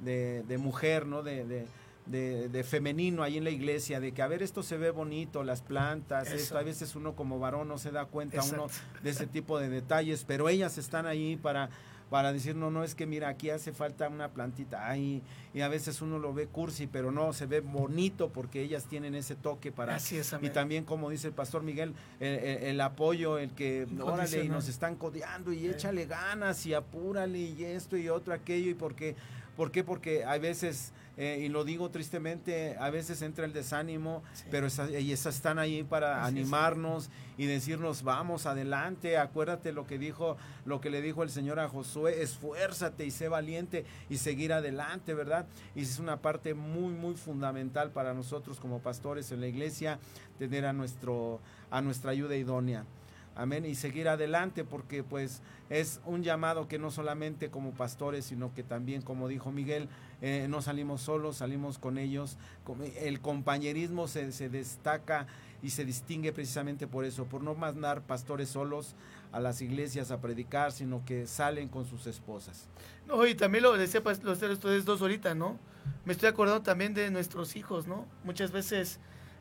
[0.00, 1.22] de, de mujer, ¿no?
[1.22, 1.66] De, de,
[2.06, 5.60] de, femenino ahí en la iglesia, de que a ver esto se ve bonito, las
[5.62, 8.68] plantas, esto, a veces uno como varón no se da cuenta uno
[9.02, 11.68] de ese tipo de detalles, pero ellas están ahí para
[12.10, 15.68] para decir, no, no, es que mira, aquí hace falta una plantita ahí, y a
[15.68, 19.72] veces uno lo ve cursi, pero no, se ve bonito porque ellas tienen ese toque
[19.72, 19.96] para...
[19.96, 24.48] Así es, y también, como dice el pastor Miguel, el, apoyo, el que, órale, y
[24.48, 29.16] nos están codeando, y échale ganas, y apúrale, y esto, y otro, aquello, y porque
[29.56, 29.82] ¿Por qué?
[29.82, 34.90] Porque a veces, eh, y lo digo tristemente, a veces entra el desánimo, pero esas,
[34.90, 37.08] ellas están ahí para animarnos
[37.38, 40.36] y decirnos, vamos adelante, acuérdate lo que dijo,
[40.66, 45.14] lo que le dijo el Señor a Josué, esfuérzate y sé valiente y seguir adelante,
[45.14, 45.46] ¿verdad?
[45.74, 49.98] Y es una parte muy, muy fundamental para nosotros como pastores en la iglesia,
[50.38, 51.40] tener a, nuestro,
[51.70, 52.84] a nuestra ayuda idónea.
[53.36, 53.66] Amén.
[53.66, 58.62] Y seguir adelante porque pues es un llamado que no solamente como pastores, sino que
[58.62, 59.88] también, como dijo Miguel,
[60.22, 62.38] eh, no salimos solos, salimos con ellos.
[62.98, 65.26] El compañerismo se, se, destaca
[65.62, 68.94] y se distingue precisamente por eso, por no mandar pastores solos
[69.32, 72.68] a las iglesias a predicar, sino que salen con sus esposas.
[73.06, 75.58] No, y también lo decía pues, los ustedes dos ahorita, ¿no?
[76.06, 78.06] Me estoy acordando también de nuestros hijos, ¿no?
[78.24, 78.98] Muchas veces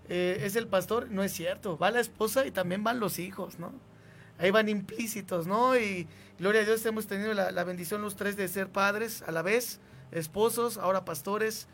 [0.08, 3.58] eh, es el pastor, no es cierto, va la esposa y también van los hijos,
[3.60, 3.74] ¿no?
[4.38, 5.78] Ahí van implícitos, ¿no?
[5.78, 9.41] Y gloria a Dios hemos tenido la, bendición los tres de ser padres a la
[9.41, 9.80] vez,
[10.12, 11.68] esposos, ahora pastores,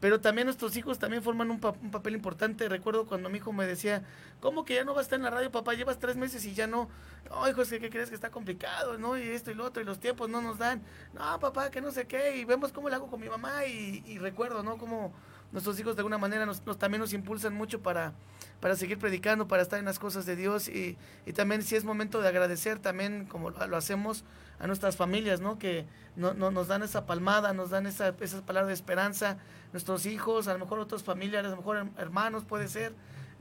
[0.00, 2.68] pero también nuestros hijos también forman un, papel importante.
[2.68, 4.04] Recuerdo cuando mi hijo me decía,
[4.40, 5.74] ¿cómo que ya no vas a estar en la radio, papá?
[5.74, 6.88] Llevas tres meses y ya no.
[7.30, 9.18] No, hijo, que ¿qué crees que está complicado, ¿no?
[9.18, 10.82] Y esto y lo otro, y los tiempos no nos dan.
[11.14, 12.36] No, papá, que no sé qué.
[12.36, 14.78] Y vemos cómo le hago con mi mamá y, y recuerdo, ¿no?
[14.78, 15.12] Cómo
[15.52, 18.12] nuestros hijos de alguna manera nos, también nos impulsan mucho para,
[18.60, 20.96] para seguir predicando, para estar en las cosas de Dios y,
[21.26, 24.24] y también si es momento de agradecer también como lo, hacemos
[24.58, 25.58] a nuestras familias, ¿no?
[25.58, 25.86] Que
[26.16, 29.38] no, nos dan esa palmada, nos dan esa, esa palabra de esperanza,
[29.72, 32.92] nuestros hijos, a lo mejor otros familiares, a lo mejor hermanos puede ser,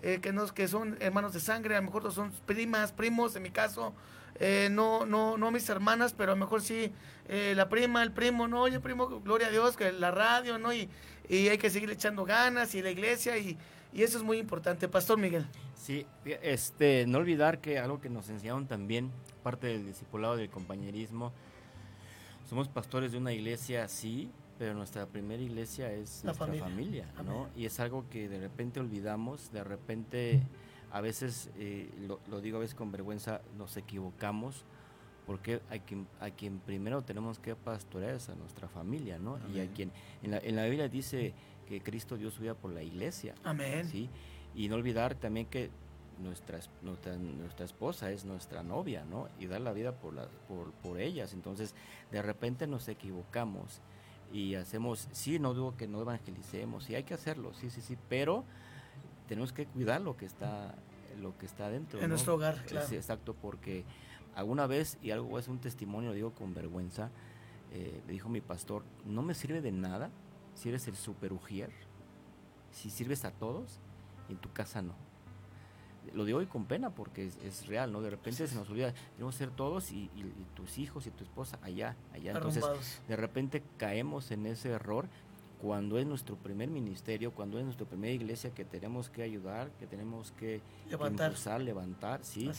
[0.04, 3.44] eh, que, nos, que son hermanos de sangre, a lo mejor son primas, primos, en
[3.44, 3.94] mi caso,
[4.40, 6.92] eh, no, no, no mis hermanas, pero a lo mejor sí
[7.28, 10.74] eh, la prima, el primo, no, oye primo, gloria a Dios, que la radio, ¿no?
[10.74, 10.90] Y,
[11.30, 13.58] y hay que seguir echando ganas y la iglesia y,
[13.94, 14.88] y eso es muy importante.
[14.88, 15.46] Pastor Miguel.
[15.76, 19.12] Sí, este, no olvidar que algo que nos enseñaron también,
[19.44, 21.34] parte del discipulado del compañerismo,
[22.50, 27.48] somos pastores de una iglesia, sí, pero nuestra primera iglesia es la nuestra familia, ¿no?
[27.56, 30.42] Y es algo que de repente olvidamos, de repente
[30.92, 34.66] a veces, eh, lo, lo, digo a veces con vergüenza, nos equivocamos
[35.28, 39.38] porque a quien, a quien primero tenemos que pastorear es a nuestra familia, ¿no?
[39.54, 39.92] Y a quien,
[40.24, 41.34] en la, en la Biblia dice
[41.68, 43.36] que Cristo dio su vida por la iglesia.
[43.44, 43.86] Amén.
[43.90, 44.10] ¿sí?
[44.56, 45.70] Y no olvidar también que
[46.24, 49.28] nuestra, nuestra, nuestra, esposa es nuestra novia, ¿no?
[49.38, 51.34] Y dar la vida por, la, por, por ellas.
[51.34, 51.76] Entonces,
[52.10, 53.82] de repente nos equivocamos
[54.32, 57.98] y hacemos, sí, no digo que no evangelicemos, sí hay que hacerlo, sí, sí, sí,
[58.10, 58.46] pero
[59.28, 60.76] tenemos que cuidar lo que está,
[61.20, 62.02] lo que está dentro.
[62.02, 62.88] En nuestro hogar, claro.
[62.88, 63.86] Sí, exacto, porque
[64.38, 67.10] Alguna vez, y algo es un testimonio, digo con vergüenza,
[67.72, 70.12] eh, me dijo mi pastor, no me sirve de nada
[70.54, 71.72] si eres el super ujier,
[72.70, 73.80] si sirves a todos,
[74.30, 74.94] en tu casa no.
[76.14, 78.00] Lo digo hoy con pena porque es, real, ¿no?
[78.02, 80.08] De repente se nos olvida, tenemos que ser todos y,
[80.54, 82.34] tus hijos y tu esposa allá, allá.
[82.34, 82.64] Entonces,
[83.08, 85.10] de repente caemos en ese error
[85.62, 89.88] cuando es nuestro primer ministerio, cuando es nuestra primera iglesia que tenemos que ayudar, que
[89.88, 92.52] tenemos que levantar, levantar, sí.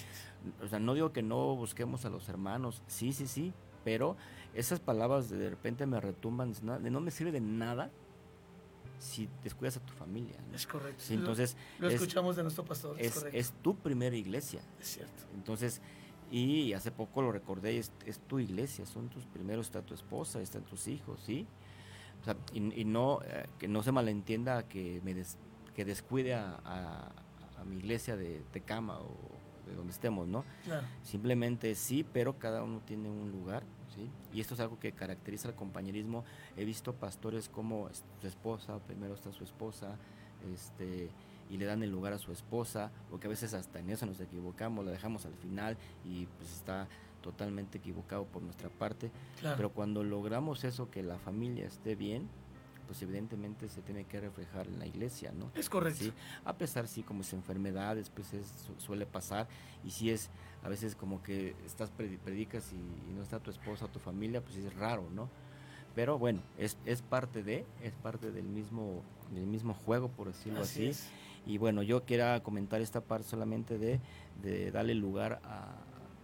[0.62, 3.52] O sea, no digo que no busquemos a los hermanos, sí, sí, sí,
[3.84, 4.16] pero
[4.54, 7.90] esas palabras de repente me retumban, de no me sirve de nada
[8.98, 10.36] si descuidas a tu familia.
[10.52, 11.04] Es correcto.
[11.10, 12.96] entonces lo, escuchamos de nuestro pastor.
[12.98, 14.60] Es, es, tu primera iglesia.
[14.80, 15.22] Es cierto.
[15.34, 15.80] Entonces,
[16.32, 20.40] y hace poco lo recordé, es, es tu iglesia, son tus primeros, está tu esposa,
[20.42, 21.46] están tus hijos, ¿sí?
[22.52, 25.14] Y, no, eh, que no se malentienda que me
[25.74, 27.12] que descuide a,
[27.66, 29.14] mi iglesia de Tecama o
[29.66, 30.44] de donde estemos, ¿no?
[30.64, 30.86] Claro.
[31.02, 33.62] Simplemente sí, pero cada uno tiene un lugar,
[33.94, 34.08] ¿sí?
[34.32, 36.24] Y esto es algo que caracteriza al compañerismo.
[36.56, 37.90] He visto pastores como
[38.20, 39.96] su esposa, primero está su esposa,
[40.54, 41.10] este
[41.50, 44.20] y le dan el lugar a su esposa, porque a veces hasta en eso nos
[44.20, 46.88] equivocamos, la dejamos al final y pues está
[47.32, 49.10] totalmente equivocado por nuestra parte.
[49.40, 49.56] Claro.
[49.56, 52.28] Pero cuando logramos eso, que la familia esté bien,
[52.86, 55.50] pues evidentemente se tiene que reflejar en la iglesia, ¿no?
[55.54, 56.04] Es correcto.
[56.04, 56.12] Sí,
[56.46, 59.46] a pesar sí como es enfermedades, pues es, su- suele pasar
[59.84, 60.30] y si es
[60.62, 63.98] a veces como que estás predi- predicas y, y no está tu esposa o tu
[63.98, 65.28] familia, pues es raro, ¿no?
[65.94, 69.02] Pero bueno, es, es parte de, es parte del mismo,
[69.34, 71.02] del mismo juego, por decirlo Así así.
[71.46, 74.00] Y bueno, yo quiera comentar esta parte solamente de,
[74.42, 75.76] de darle lugar a,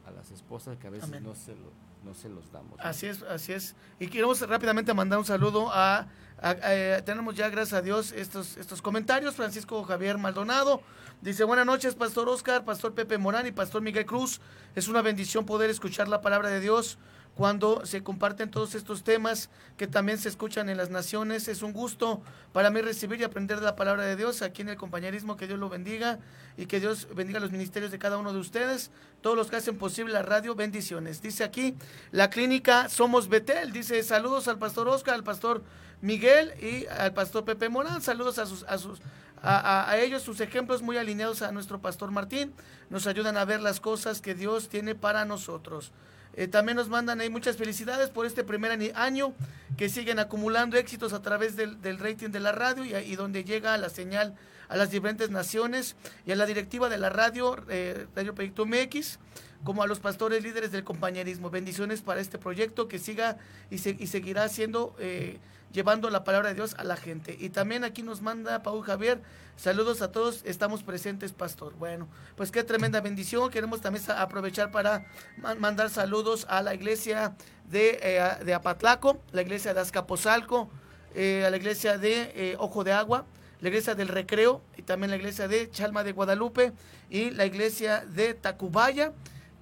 [0.06, 1.72] a las esposas que a veces no se, lo,
[2.04, 2.78] no se los damos.
[2.78, 2.84] ¿no?
[2.84, 3.74] Así es, así es.
[3.98, 6.06] Y queremos rápidamente mandar un saludo a,
[6.40, 9.34] a- a- tenemos ya, gracias a Dios, estos, estos comentarios.
[9.34, 10.82] Francisco Javier Maldonado
[11.22, 14.40] dice, buenas noches, Pastor Oscar, Pastor Pepe Morán y Pastor Miguel Cruz.
[14.74, 16.98] Es una bendición poder escuchar la palabra de Dios
[17.34, 21.48] cuando se comparten todos estos temas que también se escuchan en las naciones.
[21.48, 22.22] Es un gusto
[22.52, 25.36] para mí recibir y aprender de la palabra de Dios aquí en el compañerismo.
[25.36, 26.20] Que Dios lo bendiga
[26.56, 28.92] y que Dios bendiga los ministerios de cada uno de ustedes.
[29.20, 31.22] Todos los que hacen posible la radio, bendiciones.
[31.22, 31.74] Dice aquí
[32.12, 33.72] la clínica Somos Betel.
[33.72, 35.64] Dice saludos al pastor Oscar, al pastor
[36.02, 38.00] Miguel y al pastor Pepe Morán.
[38.00, 39.00] Saludos a sus, a sus
[39.42, 42.54] a, a- a ellos, sus ejemplos muy alineados a nuestro pastor Martín.
[42.90, 45.90] Nos ayudan a ver las cosas que Dios tiene para nosotros.
[46.36, 49.34] Eh, también nos mandan ahí muchas felicidades por este primer año
[49.76, 53.76] que siguen acumulando éxitos a través del, rating de la radio y, y donde llega
[53.76, 54.34] la señal
[54.68, 59.18] a las diferentes naciones y a la directiva de la radio, eh, Radio Proyecto MX,
[59.64, 61.50] como a los pastores líderes del compañerismo.
[61.50, 63.38] Bendiciones para este proyecto que siga
[63.70, 65.38] y, se- y seguirá siendo, eh,
[65.72, 67.36] llevando la palabra de Dios a la gente.
[67.40, 69.20] Y también aquí nos manda Paul Javier,
[69.56, 71.74] saludos a todos, estamos presentes, pastor.
[71.74, 73.50] Bueno, pues qué tremenda bendición.
[73.50, 75.06] Queremos también aprovechar para
[75.38, 77.34] ma- mandar saludos a la iglesia
[77.70, 80.68] de, eh, de Apatlaco, la iglesia de Azcapotzalco,
[81.14, 83.24] eh, a la iglesia de eh, Ojo de Agua,
[83.60, 86.72] la iglesia del Recreo y también la iglesia de Chalma de Guadalupe
[87.08, 89.12] y la iglesia de Tacubaya.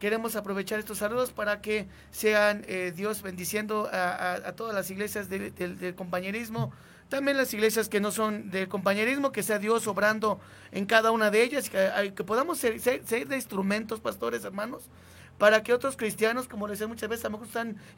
[0.03, 5.53] Queremos aprovechar estos saludos para que sean eh, Dios bendiciendo a, todas las iglesias de-
[5.53, 6.73] del- compañerismo,
[7.09, 10.41] también las iglesias que no son del compañerismo, que sea Dios obrando
[10.73, 14.91] en cada una de ellas, que, que podamos ser, ser- ser de instrumentos, pastores, hermanos,
[15.39, 17.49] para que otros cristianos, como les decía muchas veces, a lo mejor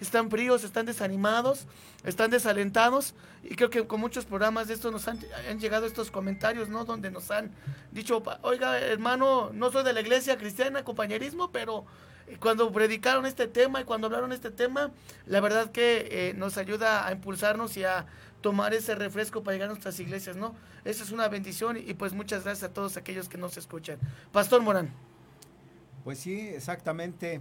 [0.01, 1.67] están, fríos, están desanimados,
[2.05, 5.19] están desalentados, y creo que con muchos programas de estos nos han,
[5.59, 6.85] llegado estos comentarios, ¿no?
[6.87, 7.51] Donde nos han
[7.93, 11.85] dicho, "Pa- oiga, hermano, no soy de la iglesia cristiana, compañerismo, pero
[12.27, 14.91] eh, cuando predicaron este tema y cuando hablaron este tema,
[15.27, 18.07] la verdad que eh, nos ayuda a impulsarnos y a
[18.41, 20.55] tomar ese refresco para llegar a nuestras iglesias, ¿no?
[20.87, 23.99] Esa es una bendición y pues muchas gracias a todos aquellos que nos escuchan.
[24.33, 25.14] Pastor Morán.
[26.05, 27.41] Pues sí, exactamente.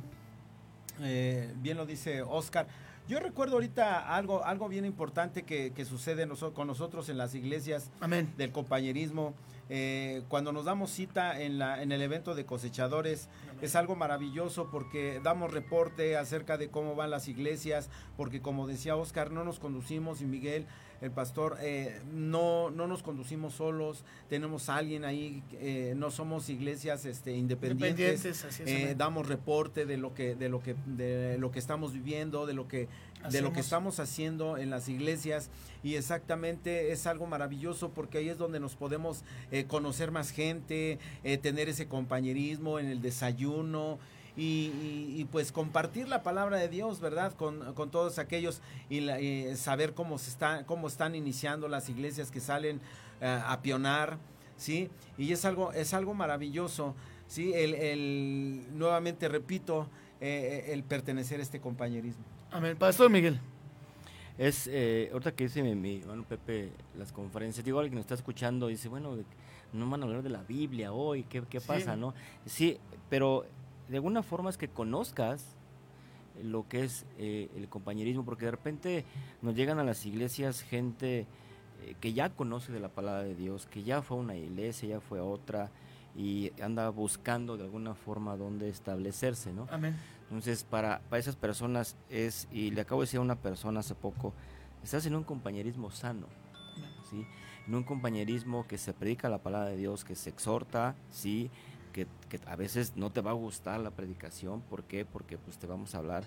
[1.01, 2.67] Eh, bien lo dice Oscar.
[3.07, 7.35] Yo recuerdo ahorita algo, algo bien importante que, que sucede noso- con nosotros en las
[7.35, 8.33] iglesias Amén.
[8.37, 9.33] del compañerismo.
[9.69, 13.27] Eh, cuando nos damos cita en, la, en el evento de cosechadores,
[13.61, 18.95] es algo maravilloso porque damos reporte acerca de cómo van las iglesias, porque como decía
[18.95, 20.65] Oscar, no nos conducimos y Miguel,
[21.01, 26.49] el pastor, eh, no, no nos conducimos solos, tenemos a alguien ahí, eh, no somos
[26.49, 30.75] iglesias este, independientes, Independientes, así es, eh, damos reporte de lo que, de lo que,
[30.85, 32.87] de lo que estamos viviendo, de lo que,
[33.29, 35.49] de lo que estamos haciendo en las iglesias
[35.81, 40.99] y exactamente es algo maravilloso porque ahí es donde nos podemos eh, conocer más gente,
[41.41, 43.99] tener ese compañerismo en el desayuno.
[44.35, 44.71] Y,
[45.13, 47.33] y- y, pues compartir la palabra de Dios, ¿verdad?
[47.33, 51.87] Con, con todos aquellos y, la- y saber cómo se está, cómo están iniciando las
[51.89, 52.81] iglesias que salen
[53.21, 54.17] eh, a pionar,
[54.57, 54.89] ¿sí?
[55.19, 56.95] Y es algo, es algo maravilloso,
[57.27, 57.53] ¿sí?
[57.53, 59.87] El, el- nuevamente repito,
[60.19, 62.23] eh, el pertenecer a este compañerismo.
[62.51, 62.75] Amén.
[62.77, 63.39] Pastor Miguel.
[64.39, 68.05] Es, eh, ahorita que dice mi, mi hermano Pepe las conferencias, digo, alguien que nos
[68.05, 69.25] está escuchando dice, bueno, de-
[69.73, 71.67] no van a hablar de la Biblia hoy, ¿qué, qué Sí.
[71.67, 72.15] pasa, no?
[72.47, 72.79] Sí,
[73.09, 73.45] pero
[73.87, 75.55] de alguna forma es que conozcas
[76.41, 79.05] lo que es eh, el compañerismo, porque de repente
[79.41, 81.27] nos llegan a las iglesias gente
[81.83, 84.89] eh, que ya conoce de la palabra de Dios, que ya fue a una iglesia,
[84.89, 85.69] ya fue a otra,
[86.15, 89.67] y anda buscando de alguna forma dónde establecerse, ¿no?
[89.71, 89.95] Amén.
[90.23, 93.95] Entonces, para, para esas personas es, y le acabo de decir a una persona hace
[93.95, 94.33] poco,
[94.83, 96.27] estás en un compañerismo sano,
[97.09, 97.25] ¿sí?
[97.67, 101.49] En un compañerismo que se predica la palabra de Dios, que se exhorta, ¿sí?
[101.93, 105.05] Que, que a veces no te va a gustar la predicación, ¿por qué?
[105.05, 106.23] Porque pues te vamos a hablar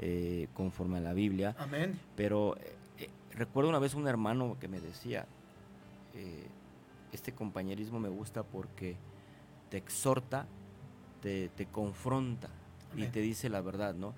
[0.00, 1.56] eh, conforme a la Biblia.
[1.58, 1.98] Amén.
[2.14, 5.26] Pero eh, eh, recuerdo una vez un hermano que me decía,
[7.12, 8.96] este compañerismo me gusta porque
[9.70, 10.46] te exhorta
[11.20, 12.48] te, te confronta
[12.96, 14.14] y te dice la verdad, ¿no?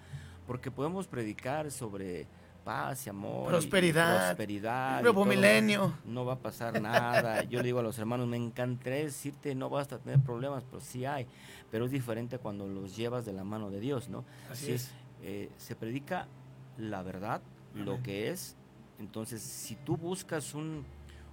[0.46, 2.26] Porque podemos predicar sobre
[2.60, 3.48] paz y amor.
[3.48, 4.28] Prosperidad.
[4.28, 5.02] prosperidad.
[5.02, 5.94] Nuevo milenio.
[6.04, 7.42] No va a pasar nada.
[7.44, 10.80] Yo le digo a los hermanos, me encantaría decirte, no vas a tener problemas, pero
[10.80, 11.26] sí hay.
[11.70, 14.24] Pero es diferente cuando los llevas de la mano de Dios, ¿no?
[14.50, 14.92] Así es.
[15.22, 16.26] Eh, se predica
[16.78, 17.42] la verdad,
[17.74, 18.56] lo que es.
[18.98, 20.84] Entonces, si tú buscas un,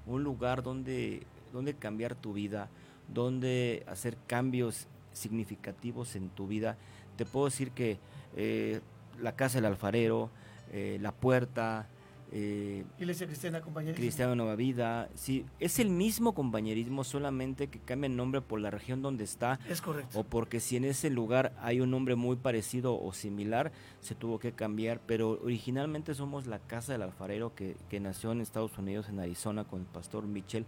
[0.05, 2.69] un lugar donde, donde cambiar tu vida,
[3.07, 6.77] donde hacer cambios significativos en tu vida,
[7.15, 7.97] te puedo decir que
[8.35, 8.81] eh,
[9.19, 10.29] la casa del alfarero,
[10.71, 11.87] eh, la puerta,
[12.31, 14.01] eh, Iglesia Cristiana Compañerismo.
[14.01, 18.69] Cristiano Nueva Vida, sí, es el mismo compañerismo, solamente que cambia el nombre por la
[18.69, 19.59] región donde está.
[19.69, 20.19] Es correcto.
[20.19, 23.71] O porque si en ese lugar hay un nombre muy parecido o similar,
[24.01, 28.41] se tuvo que cambiar, pero originalmente somos la Casa del Alfarero que, que nació en
[28.41, 30.65] Estados Unidos, en Arizona, con el pastor Mitchell.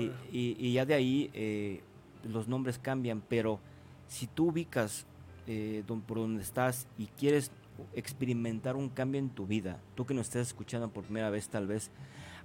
[0.00, 1.82] Y, y- y ya de ahí eh,
[2.24, 3.60] los nombres cambian, pero
[4.06, 5.04] si tú ubicas
[5.46, 7.50] eh, don- por donde estás y quieres
[7.94, 11.66] experimentar un cambio en tu vida, tú que nos estás escuchando por primera vez tal
[11.66, 11.90] vez,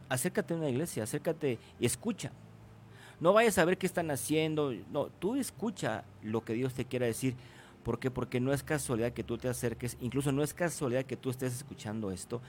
[0.09, 2.31] acércate a una iglesia, acércate y escucha.
[3.19, 7.05] No vayas a ver qué están haciendo, no, tú escucha lo que Dios te quiera
[7.05, 7.35] decir.
[7.83, 8.09] ¿Por qué?
[8.11, 11.53] Porque no es casualidad que tú te acerques, incluso no es casualidad que tú estés
[11.53, 12.41] escuchando esto,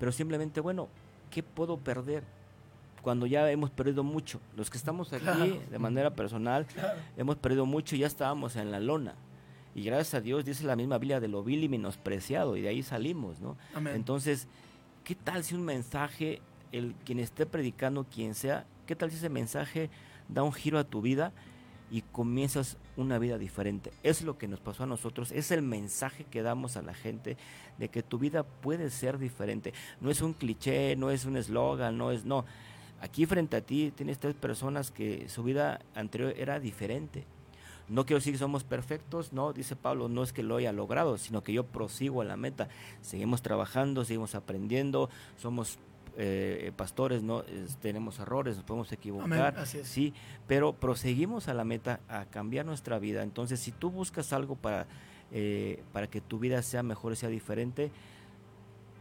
[0.00, 0.88] pero simplemente, bueno,
[1.30, 2.24] ¿qué puedo perder?
[3.02, 4.40] Cuando ya hemos perdido mucho.
[4.56, 5.60] Los que estamos aquí Claro.
[5.70, 6.66] de manera personal,
[7.16, 9.14] hemos perdido mucho y ya estábamos en la lona.
[9.74, 12.68] Y gracias a Dios dice la misma Biblia de lo vil y menospreciado, y de
[12.68, 13.56] ahí salimos, ¿no?
[13.74, 13.96] Amén.
[13.96, 14.46] Entonces,
[15.02, 16.40] ¿qué tal si un mensaje,
[16.70, 19.90] el quien esté predicando, quien sea, qué tal si ese mensaje
[20.28, 21.32] da un giro a tu vida
[21.90, 23.90] y comienzas una vida diferente?
[24.04, 27.36] Es lo que nos pasó a nosotros, es el mensaje que damos a la gente
[27.76, 29.74] de que tu vida puede ser diferente.
[30.00, 32.44] No es un cliché, no es un eslogan, no es, no.
[33.00, 37.26] Aquí frente a ti tienes tres personas que su vida anterior era diferente.
[37.88, 41.18] No quiero decir que somos perfectos, no, dice Pablo, no es que lo haya logrado,
[41.18, 42.68] sino que yo prosigo a la meta.
[43.02, 45.78] Seguimos trabajando, seguimos aprendiendo, somos
[46.16, 47.44] eh, pastores, no
[47.82, 50.14] tenemos errores, nos podemos equivocar, sí,
[50.46, 53.22] pero proseguimos a la meta, a cambiar nuestra vida.
[53.22, 54.86] Entonces, si tú buscas algo para,
[55.32, 57.90] eh, para que tu vida sea mejor, sea diferente,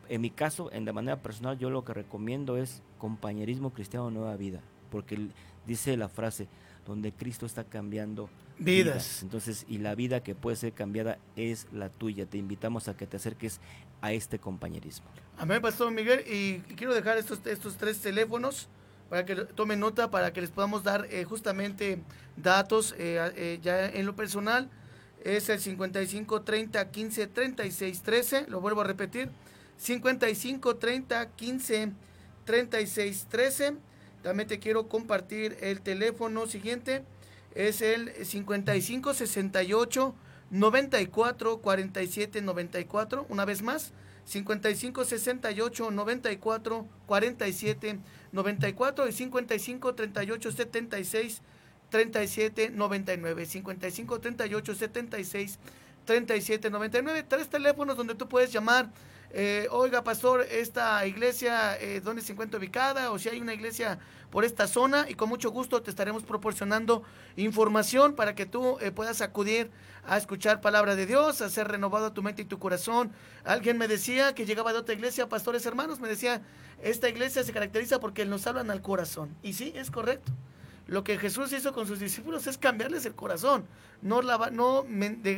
[0.09, 4.35] en mi caso, en de manera personal, yo lo que recomiendo es compañerismo cristiano nueva
[4.35, 4.61] vida,
[4.91, 5.29] porque
[5.65, 6.47] dice la frase,
[6.85, 9.23] donde Cristo está cambiando Vidas.
[9.23, 12.25] Entonces, y la vida que puede ser cambiada es la tuya.
[12.25, 13.59] Te invitamos a que te acerques
[14.01, 15.07] a este compañerismo.
[15.37, 16.23] Amén, Pastor Miguel.
[16.27, 18.67] Y quiero dejar estos, estos tres teléfonos
[19.09, 22.01] para que tomen nota, para que les podamos dar eh, justamente
[22.35, 24.69] datos eh, eh, ya en lo personal.
[25.23, 28.45] Es el 55 30 15 36 13.
[28.49, 29.29] Lo vuelvo a repetir.
[29.77, 31.91] 55 30 15
[32.45, 33.73] 36 13.
[34.21, 37.03] También te quiero compartir el teléfono siguiente.
[37.55, 40.15] Es el 55 68
[40.49, 43.25] 94 47 94.
[43.29, 43.93] Una vez más.
[44.25, 47.99] 55 68 94 47
[48.31, 51.41] 94 y 55 38 76
[51.89, 55.59] 37 99 55 38 76
[56.05, 58.89] 37 99 tres teléfonos donde tú puedes llamar
[59.35, 63.97] eh, oiga pastor esta iglesia eh, dónde se encuentra ubicada o si hay una iglesia
[64.29, 67.01] por esta zona y con mucho gusto te estaremos proporcionando
[67.35, 69.71] información para que tú eh, puedas acudir
[70.05, 73.11] a escuchar palabra de Dios, a ser renovado tu mente y tu corazón.
[73.43, 76.41] Alguien me decía que llegaba de otra iglesia, pastores hermanos, me decía,
[76.81, 79.35] esta iglesia se caracteriza porque nos hablan al corazón.
[79.43, 80.31] Y sí, es correcto.
[80.87, 83.65] Lo que Jesús hizo con sus discípulos es cambiarles el corazón,
[84.01, 84.83] no, no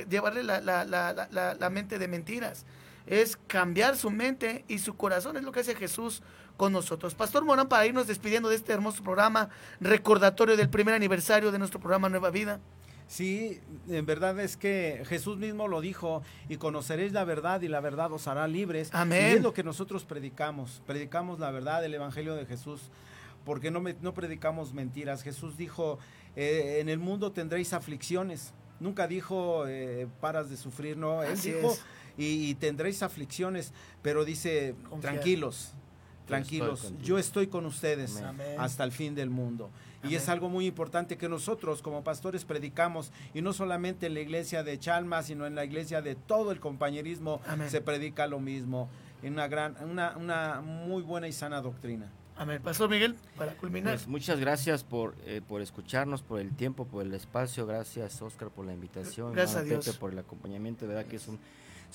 [0.09, 0.83] llevarle la- la-
[1.53, 2.65] la mente de mentiras.
[3.07, 6.23] Es cambiar su mente y su corazón, es lo que hace Jesús
[6.57, 7.13] con nosotros.
[7.15, 9.49] Pastor Morán, para irnos despidiendo de este hermoso programa,
[9.79, 12.59] recordatorio del primer aniversario de nuestro programa Nueva Vida.
[13.07, 17.79] Sí, en verdad es que Jesús mismo lo dijo, y conoceréis la verdad y la
[17.79, 18.89] verdad os hará libres.
[18.93, 19.33] Amén.
[19.33, 22.89] Y es lo que nosotros predicamos, predicamos la verdad, el Evangelio de Jesús,
[23.43, 25.21] porque no, me- no predicamos mentiras.
[25.21, 25.99] Jesús dijo,
[26.35, 28.53] eh, en el mundo tendréis aflicciones.
[28.79, 31.21] Nunca dijo, eh, paras de sufrir, no.
[31.21, 31.83] Él Así dijo, es.
[32.17, 38.55] Y, y tendréis aflicciones, pero dice, tranquilos, Yo tranquilos, estoy yo estoy con ustedes Amén.
[38.57, 39.69] hasta el fin del mundo.
[40.03, 40.17] Y Amén.
[40.17, 44.63] es algo muy importante que nosotros como pastores predicamos, y no solamente en la iglesia
[44.63, 47.69] de Chalma, sino en la iglesia de todo el compañerismo, Amén.
[47.69, 48.89] se predica lo mismo,
[49.23, 52.11] en una, gran, una, una muy buena y sana doctrina.
[52.37, 52.61] Amén.
[52.61, 53.93] Pastor Miguel, para culminar.
[53.95, 57.65] Pues muchas gracias por, eh, por escucharnos, por el tiempo, por el espacio.
[57.65, 59.31] Gracias, Oscar, por la invitación.
[59.31, 59.85] Gracias a Dios.
[59.85, 60.85] Pepe, por el acompañamiento.
[60.85, 61.39] De verdad que es un,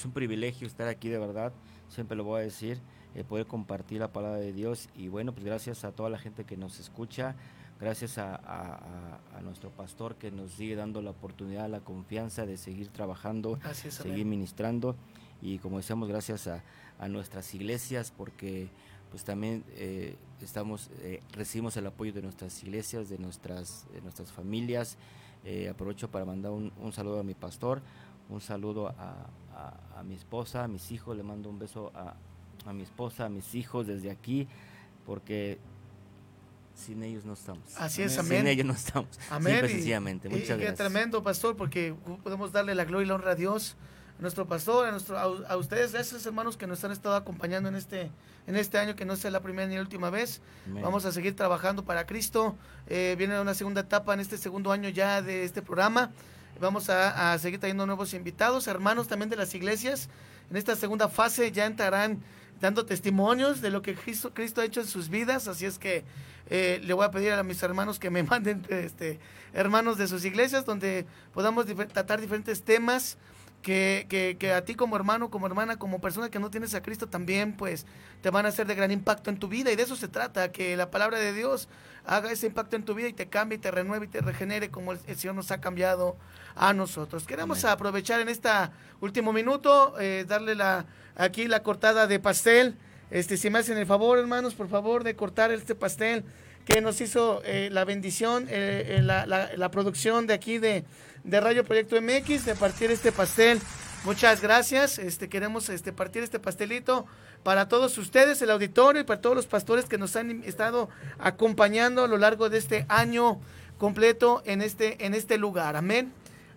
[0.00, 1.52] es un privilegio estar aquí, de verdad.
[1.90, 2.80] Siempre lo voy a decir,
[3.14, 4.88] eh, poder compartir la palabra de Dios.
[4.96, 7.36] Y bueno, pues gracias a toda la gente que nos escucha.
[7.78, 13.58] gracias a, nuestro pastor que nos sigue dando la oportunidad, la confianza de seguir trabajando,
[13.72, 14.96] seguir ministrando
[15.40, 16.62] y como decíamos, gracias a,
[17.08, 18.68] nuestras iglesias porque
[19.10, 24.98] pues también eh, estamos eh, recibimos el apoyo de nuestras iglesias, de nuestras, nuestras familias.
[25.44, 27.80] Eh, aprovecho para mandar un, saludo a mi pastor,
[28.28, 29.26] un saludo a,
[30.04, 32.14] mi esposa, a mis hijos, le mando un beso a,
[32.66, 34.48] a mi esposa, a mis hijos desde aquí,
[35.06, 35.58] porque
[36.74, 37.76] sin ellos no estamos.
[37.76, 38.38] Así es, amén.
[38.38, 39.18] Sin ellos no estamos.
[39.30, 39.66] Amén.
[39.68, 40.28] sencillamente.
[40.28, 40.70] Muchas gracias.
[40.70, 43.76] Qué tremendo, pastor, porque podemos darle la gloria y la honra a Dios,
[44.18, 47.68] a nuestro pastor, a, nuestro, a, ustedes, a esos hermanos que nos han estado acompañando
[47.68, 48.10] en este,
[48.46, 50.40] en este año, que no sea la primera ni la última vez.
[50.66, 52.56] Vamos a seguir trabajando para Cristo.
[52.86, 56.10] Eh, viene una segunda etapa en este segundo año ya de este programa.
[56.60, 60.10] Vamos a, seguir trayendo nuevos invitados, hermanos también de las iglesias.
[60.50, 62.22] En esta segunda fase ya entrarán
[62.60, 65.48] dando testimonios de lo que Cristo, Cristo ha hecho en sus vidas.
[65.48, 66.04] Así es que
[66.50, 69.18] eh, le voy a pedir a mis hermanos que me manden este,
[69.54, 73.16] hermanos de sus iglesias donde podamos tratar diferentes temas.
[73.62, 76.82] Que, que, que, a ti como hermano, como hermana, como persona que no tienes a
[76.82, 77.84] Cristo también, pues
[78.22, 80.50] te van a hacer de gran impacto en tu vida y de eso se trata,
[80.50, 81.68] que la palabra de Dios
[82.06, 84.70] haga ese impacto en tu vida y te cambie y te renueve y te regenere
[84.70, 86.16] como el, Señor nos ha cambiado
[86.54, 87.26] a nosotros.
[87.26, 88.48] Queremos aprovechar en este
[89.00, 92.76] último minuto, eh, darle la, aquí la cortada de pastel.
[93.10, 96.24] Este, si me hacen el favor, hermanos, por favor, de cortar este pastel
[96.70, 100.84] que nos hizo eh, la bendición, eh, la, la, producción de aquí de,
[101.24, 103.60] de Radio Proyecto MX, de partir este pastel.
[104.04, 104.98] Muchas gracias.
[104.98, 107.06] Este, queremos este, partir este pastelito
[107.42, 110.88] para todos ustedes, el auditorio y para todos los pastores que nos han estado
[111.18, 113.40] acompañando a lo largo de este año
[113.76, 115.76] completo en este, en este lugar.
[115.76, 116.12] Amén.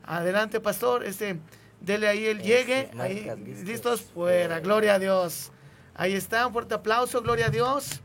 [0.06, 1.03] Adelante, pastor.
[1.06, 1.40] Este,
[1.81, 2.91] dele ahí el llegue.
[2.99, 3.31] Ahí,
[3.65, 4.60] listos fuera.
[4.60, 5.52] Gloria a Dios.
[5.95, 8.02] Ahí está, un fuerte aplauso, gloria a Dios.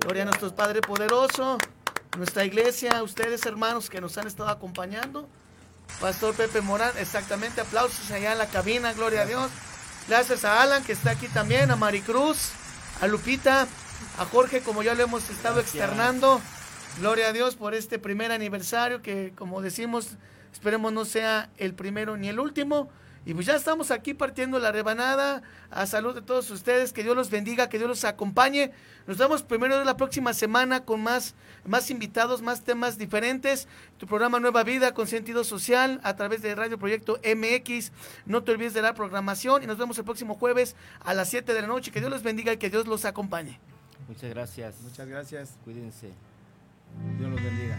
[0.00, 1.58] Gloria a nuestro Padre poderoso,
[2.16, 5.28] nuestra iglesia, ustedes hermanos que nos han estado acompañando.
[6.00, 9.50] Pastor Pepe Morán, exactamente, aplausos allá en la cabina, gloria a Dios.
[10.08, 12.50] Gracias a Alan que está aquí también, a Maricruz,
[13.00, 13.68] a Lupita,
[14.18, 16.40] a Jorge, como ya lo hemos estado externando.
[16.98, 20.16] Gloria a Dios por este primer aniversario que, como decimos,
[20.52, 22.90] esperemos no sea el primero ni el último.
[23.24, 25.42] Y pues ya estamos aquí partiendo la rebanada.
[25.70, 26.92] A salud de todos ustedes.
[26.92, 28.72] Que Dios los bendiga, que Dios los acompañe.
[29.06, 31.34] Nos vemos primero la próxima semana con más,
[31.64, 33.68] más invitados, más temas diferentes.
[33.98, 37.92] Tu programa Nueva Vida con sentido social a través de Radio Proyecto MX.
[38.26, 39.62] No te olvides de la programación.
[39.62, 41.90] Y nos vemos el próximo jueves a las 7 de la noche.
[41.90, 43.60] Que Dios los bendiga y que Dios los acompañe.
[44.08, 44.80] Muchas gracias.
[44.82, 45.58] Muchas gracias.
[45.64, 46.10] Cuídense.
[47.18, 47.78] Dios los bendiga.